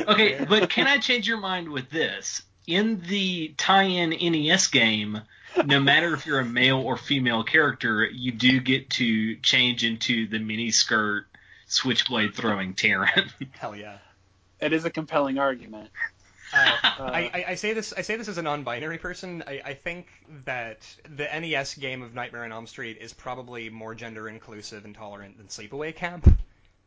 [0.07, 2.41] okay, but can I change your mind with this?
[2.66, 5.22] In the tie-in NES game,
[5.66, 10.28] no matter if you're a male or female character, you do get to change into
[10.28, 11.26] the mini skirt
[11.68, 13.30] switchblade throwing Taryn.
[13.51, 13.97] Hell yeah
[14.64, 15.89] it is a compelling argument.
[16.53, 19.43] Uh, uh, I, I, say this I say this as a non-binary person.
[19.47, 20.07] I, I, think
[20.45, 20.86] that
[21.16, 25.38] the NES game of Nightmare on Elm Street is probably more gender inclusive and tolerant
[25.38, 26.32] than Sleepaway Camp.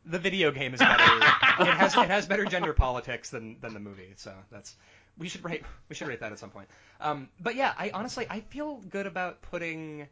[0.05, 1.03] The video game is better.
[1.03, 4.13] it has it has better gender politics than, than the movie.
[4.17, 4.77] So that's
[5.19, 6.69] we should rate we should rate that at some point.
[7.01, 10.09] Um, but yeah, I honestly I feel good about putting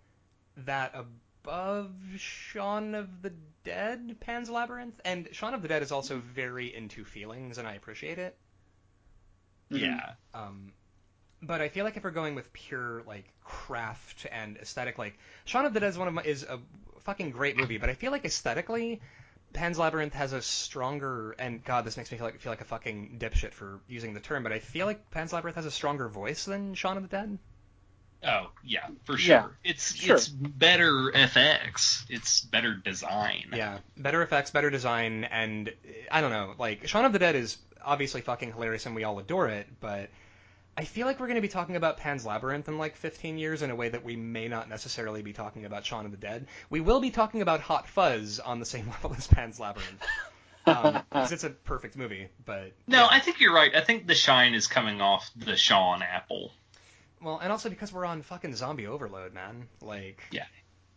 [0.58, 3.32] that above Shaun of the
[3.64, 7.74] Dead, Pan's Labyrinth, and Shaun of the Dead is also very into feelings, and I
[7.74, 8.36] appreciate it.
[9.70, 10.12] Yeah.
[10.32, 10.72] Um,
[11.42, 15.66] but I feel like if we're going with pure like craft and aesthetic, like Shaun
[15.66, 16.58] of the Dead is one of my is a
[17.04, 19.00] fucking great movie, but I feel like aesthetically,
[19.54, 22.66] Pan's Labyrinth has a stronger and God, this makes me feel like feel like a
[22.66, 26.08] fucking dipshit for using the term, but I feel like Pan's Labyrinth has a stronger
[26.08, 27.38] voice than Shaun of the Dead.
[28.26, 29.34] Oh yeah, for sure.
[29.34, 30.16] Yeah, it's sure.
[30.16, 32.04] it's better FX.
[32.08, 33.50] It's better design.
[33.54, 35.72] Yeah, better effects, better design, and
[36.10, 39.18] I don't know, like Shaun of the Dead is obviously fucking hilarious and we all
[39.18, 40.10] adore it, but
[40.76, 43.62] I feel like we're going to be talking about Pan's Labyrinth in like 15 years
[43.62, 46.46] in a way that we may not necessarily be talking about Shaun of the Dead.
[46.68, 50.02] We will be talking about Hot Fuzz on the same level as Pan's Labyrinth.
[50.66, 53.08] Um, because it's a perfect movie, but No, yeah.
[53.10, 53.74] I think you're right.
[53.74, 56.50] I think the shine is coming off the Shaun apple.
[57.22, 59.68] well, and also because we're on fucking zombie overload, man.
[59.80, 60.46] Like, Yeah.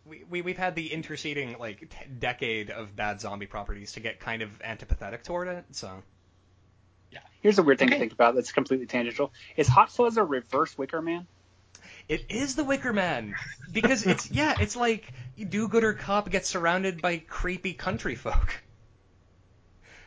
[0.04, 4.18] we, we we've had the interceding like t- decade of bad zombie properties to get
[4.20, 5.64] kind of antipathetic toward it.
[5.72, 6.02] So
[7.40, 7.96] Here's a weird thing Okay.
[7.96, 9.32] to think about that's completely tangential.
[9.56, 11.26] Is Hot Fuzz a reverse Wicker Man?
[12.08, 13.36] It is the Wicker Man
[13.70, 15.12] because it's yeah, it's like
[15.48, 18.54] do-gooder cop gets surrounded by creepy country folk.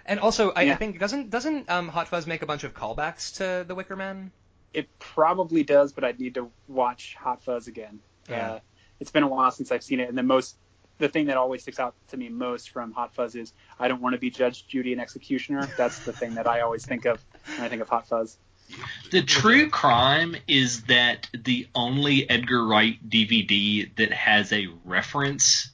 [0.06, 3.38] And also, I, I think doesn't doesn't um, Hot Fuzz make a bunch of callbacks
[3.38, 4.32] to the Wicker Man?
[4.74, 8.00] It probably does, but I'd need to watch Hot Fuzz again.
[8.30, 8.54] Yeah.
[8.54, 8.60] Uh,
[9.00, 10.56] it's been a while since I've seen it, and the most,
[11.02, 14.02] the thing that always sticks out to me most from Hot Fuzz is I don't
[14.02, 15.68] want to be Judge Judy and Executioner.
[15.76, 17.20] That's the thing that I always think of
[17.56, 18.38] when I think of Hot Fuzz.
[19.12, 25.72] The true crime is that the only Edgar Wright DVD that has a reference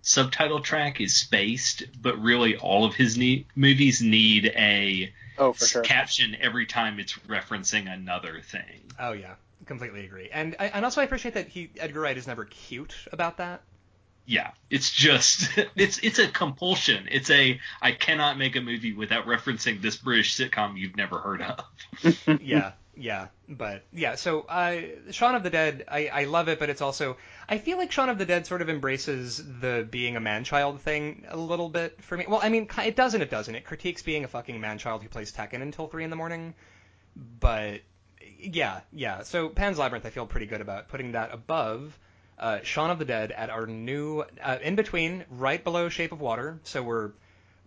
[0.00, 5.66] subtitle track is spaced, but really all of his ne- movies need a Oh, for
[5.66, 5.82] sure.
[5.82, 8.80] caption every time it's referencing another thing.
[8.98, 9.34] Oh yeah,
[9.66, 10.28] completely agree.
[10.32, 13.62] And I, and also I appreciate that he Edgar Wright is never cute about that.
[14.24, 17.08] Yeah, it's just it's it's a compulsion.
[17.10, 21.42] It's a I cannot make a movie without referencing this British sitcom you've never heard
[21.42, 21.64] of.
[22.40, 24.14] yeah, yeah, but yeah.
[24.14, 27.16] So, uh, Shaun of the Dead, I, I love it, but it's also
[27.48, 31.24] I feel like Shaun of the Dead sort of embraces the being a man-child thing
[31.28, 32.24] a little bit for me.
[32.28, 33.54] Well, I mean, ki- it does and it doesn't.
[33.54, 36.54] It critiques being a fucking man-child who plays Tekken until three in the morning,
[37.40, 37.80] but
[38.38, 39.22] yeah, yeah.
[39.22, 41.98] So Pan's Labyrinth, I feel pretty good about putting that above.
[42.38, 46.20] Uh, Shaun of the Dead at our new, uh, in between, right below Shape of
[46.20, 46.58] Water.
[46.64, 47.10] So we're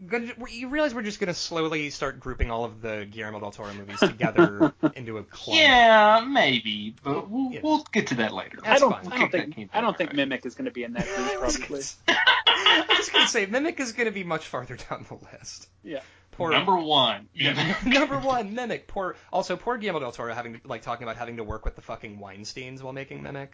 [0.05, 3.51] Good, you realize we're just going to slowly start grouping all of the Guillermo del
[3.51, 5.55] Toro movies together into a club.
[5.55, 7.61] Yeah, maybe, but we'll, Yeah.
[7.63, 8.57] we'll get to that later.
[8.61, 8.91] That's I don't.
[9.05, 9.13] fine.
[9.13, 9.70] I don't think.
[9.74, 10.13] I don't think.
[10.13, 11.18] Mimic is going to be in that group.
[11.32, 11.86] I was Probably.
[12.07, 12.20] gonna-
[12.57, 15.70] I was going to say, Mimic is going to be much farther down the list.
[15.82, 16.01] Yeah.
[16.32, 17.30] Poor Number one.
[17.34, 18.88] Yeah, number one, Mimic.
[18.88, 21.78] Poor, also poor Guillermo del Toro having to, like talking about having to work with
[21.78, 23.51] the fucking Weinstein's while making Mimic.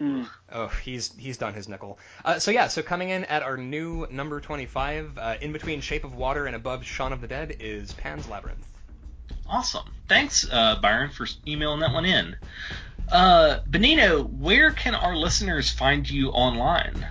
[0.00, 0.28] Mm.
[0.52, 1.98] Oh, he's he's done his nickel.
[2.24, 6.04] Uh, so yeah, so coming in at our new number 25, uh, in between Shape
[6.04, 8.66] of Water and above Shaun of the Dead is Pan's Labyrinth.
[9.48, 9.88] Awesome.
[10.08, 12.36] Thanks, uh, Byron, for emailing that one in.
[13.10, 17.06] Uh, Benito, where can our listeners find you online?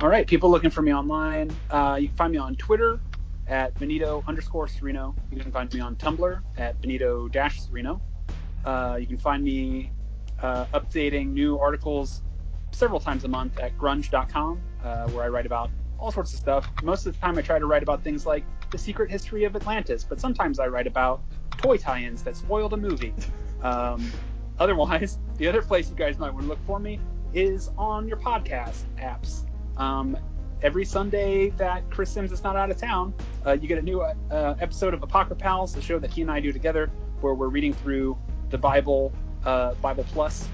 [0.00, 1.50] All right, people looking for me online.
[1.70, 3.00] Uh, you can find me on Twitter
[3.48, 5.14] at Benito underscore Cereno.
[5.30, 8.00] You can find me on Tumblr at Benito dash Cereno.
[8.64, 9.90] Uh, you can find me
[10.44, 12.22] uh, updating new articles
[12.70, 16.68] several times a month at grunge.com, uh, where I write about all sorts of stuff.
[16.82, 19.56] Most of the time, I try to write about things like the secret history of
[19.56, 21.22] Atlantis, but sometimes I write about
[21.56, 23.14] toy tie-ins that spoiled a movie.
[23.62, 24.10] Um,
[24.58, 27.00] otherwise, the other place you guys might want to look for me
[27.32, 29.46] is on your podcast apps.
[29.78, 30.16] Um,
[30.62, 33.14] every Sunday that Chris Sims is not out of town,
[33.46, 36.40] uh, you get a new uh, episode of Apocrypals, the show that he and I
[36.40, 36.90] do together,
[37.22, 38.18] where we're reading through
[38.50, 39.10] the Bible,
[39.44, 40.48] uh, Bible Plus,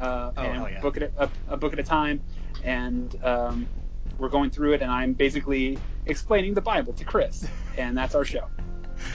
[0.00, 0.80] uh, Oh, and yeah.
[0.80, 2.20] book at a, a book at a time,
[2.64, 3.66] and um,
[4.18, 7.46] we're going through it, and I'm basically explaining the Bible to Chris,
[7.78, 8.48] and that's our show.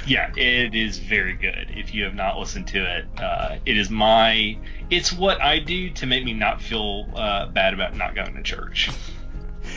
[0.06, 1.68] Yeah, it is very good.
[1.70, 4.58] If you have not listened to it, uh, it is my.
[4.90, 8.44] It's what I do to make me not feel uh, bad about not going to
[8.44, 8.90] church.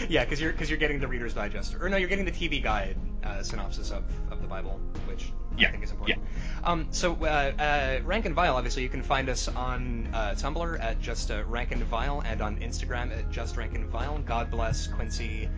[0.09, 2.63] Yeah, because you're because you're getting the Reader's Digest, or no, you're getting the TV
[2.63, 6.21] Guide uh, synopsis of, of the Bible, which I Yeah, think is important.
[6.63, 10.81] Um, so uh, uh, Rank and Vile, obviously, you can find us on uh, Tumblr
[10.81, 14.19] at just uh, Rank and Vile, and on Instagram at just Rank and Vile.
[14.19, 15.49] God bless Quincy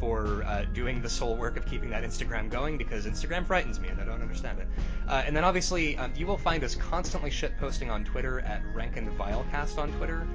[0.00, 3.88] for uh, doing the sole work of keeping that Instagram going because Instagram frightens me
[3.88, 4.68] and I don't understand it.
[5.08, 8.62] Uh, and then obviously um, you will find us constantly shit posting on Twitter at
[8.74, 10.26] Rank and Vilecast on Twitter.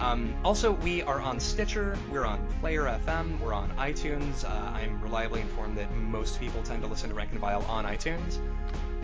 [0.00, 4.44] Um, also, we are on Stitcher, we're on Player FM, we're on iTunes.
[4.44, 7.84] Uh, I'm reliably informed that most people tend to listen to Rank and Vile on
[7.84, 8.38] iTunes.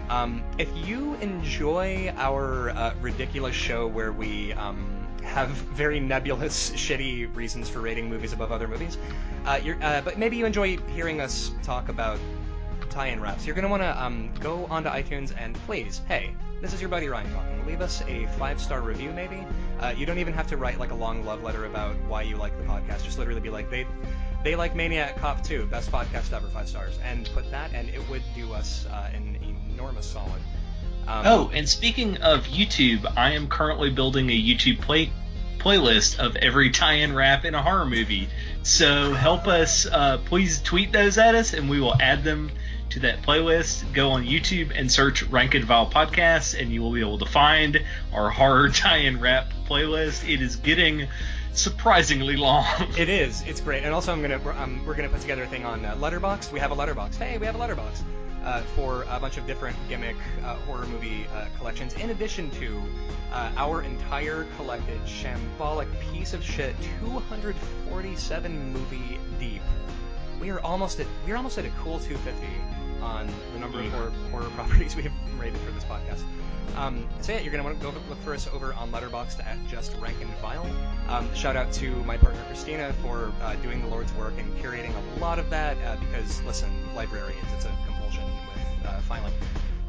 [0.09, 4.98] Um, if you enjoy our uh, ridiculous show where we um,
[5.29, 8.99] have very nebulous, shitty reasons for rating movies above other movies,
[9.45, 12.19] uh, uh, but maybe you enjoy hearing us talk about
[12.91, 16.81] tie-in raps, you're gonna want to um, go onto iTunes and please, hey, this is
[16.81, 17.67] your buddy Ryan talking.
[17.67, 19.47] Leave us a five star review, maybe.
[19.79, 22.37] Uh, you don't even have to write like a long love letter about why you
[22.37, 23.05] like the podcast.
[23.05, 23.87] Just literally be like, they
[24.43, 28.01] they like Maniac Cop 2, best podcast ever, five stars, and put that, and it
[28.09, 29.39] would do us uh, an
[29.73, 30.43] enormous solid.
[31.09, 35.11] Um, oh, and speaking of YouTube, I am currently building a YouTube play
[35.57, 38.29] playlist of every tie-in rap in a horror movie.
[38.63, 42.51] So help us, uh, please tweet those at us, and we will add them
[42.91, 43.91] to that playlist.
[43.95, 47.27] Go on YouTube and search Rank and Vile Podcasts, and you will be able to
[47.27, 47.83] find
[48.13, 50.31] our horror tie-in rap playlist.
[50.31, 51.09] It is getting
[51.55, 52.67] surprisingly long.
[52.99, 53.43] it is.
[53.47, 53.83] It's great.
[53.83, 56.53] And also, I'm gonna um, we're gonna put together a thing on uh, Letterboxd.
[56.53, 57.17] We have a Letterboxd.
[57.17, 58.03] Hey, we have a Letterboxd.
[58.45, 62.81] Uh, for a bunch of different gimmick uh, horror movie uh, collections, in addition to
[63.33, 69.63] uh, our entire collected shambolic piece of shit 247 movie deep.
[70.41, 72.47] We are almost at we're almost at a cool 250
[73.03, 76.23] on the number of horror, horror properties we have rated for this podcast.
[76.77, 79.59] Um, so yeah, you're gonna want to go look for us over on Letterboxd at
[79.67, 80.71] Just Rank and Vile.
[81.09, 84.95] Um, shout out to my partner Christina for uh, doing the Lord's work and curating
[84.95, 88.08] a lot of that uh, because listen, librarians, it's a compulsion
[88.99, 89.33] uh, filing.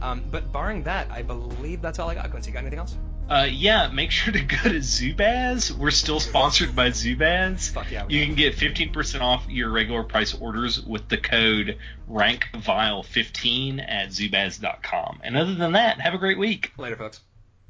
[0.02, 2.30] Um, but barring that, I believe that's all I got.
[2.32, 2.96] Quincy, got anything else?
[3.30, 5.72] Uh, yeah, make sure to go to Zubaz.
[5.72, 7.70] We're still sponsored by Zubaz.
[7.72, 8.06] Fuck yeah.
[8.10, 11.78] You can get 15% off your regular price orders with the code
[12.10, 15.20] RANKVILE15 at Zubaz.com.
[15.24, 16.72] And other than that, have a great week.
[16.78, 17.22] Later, folks.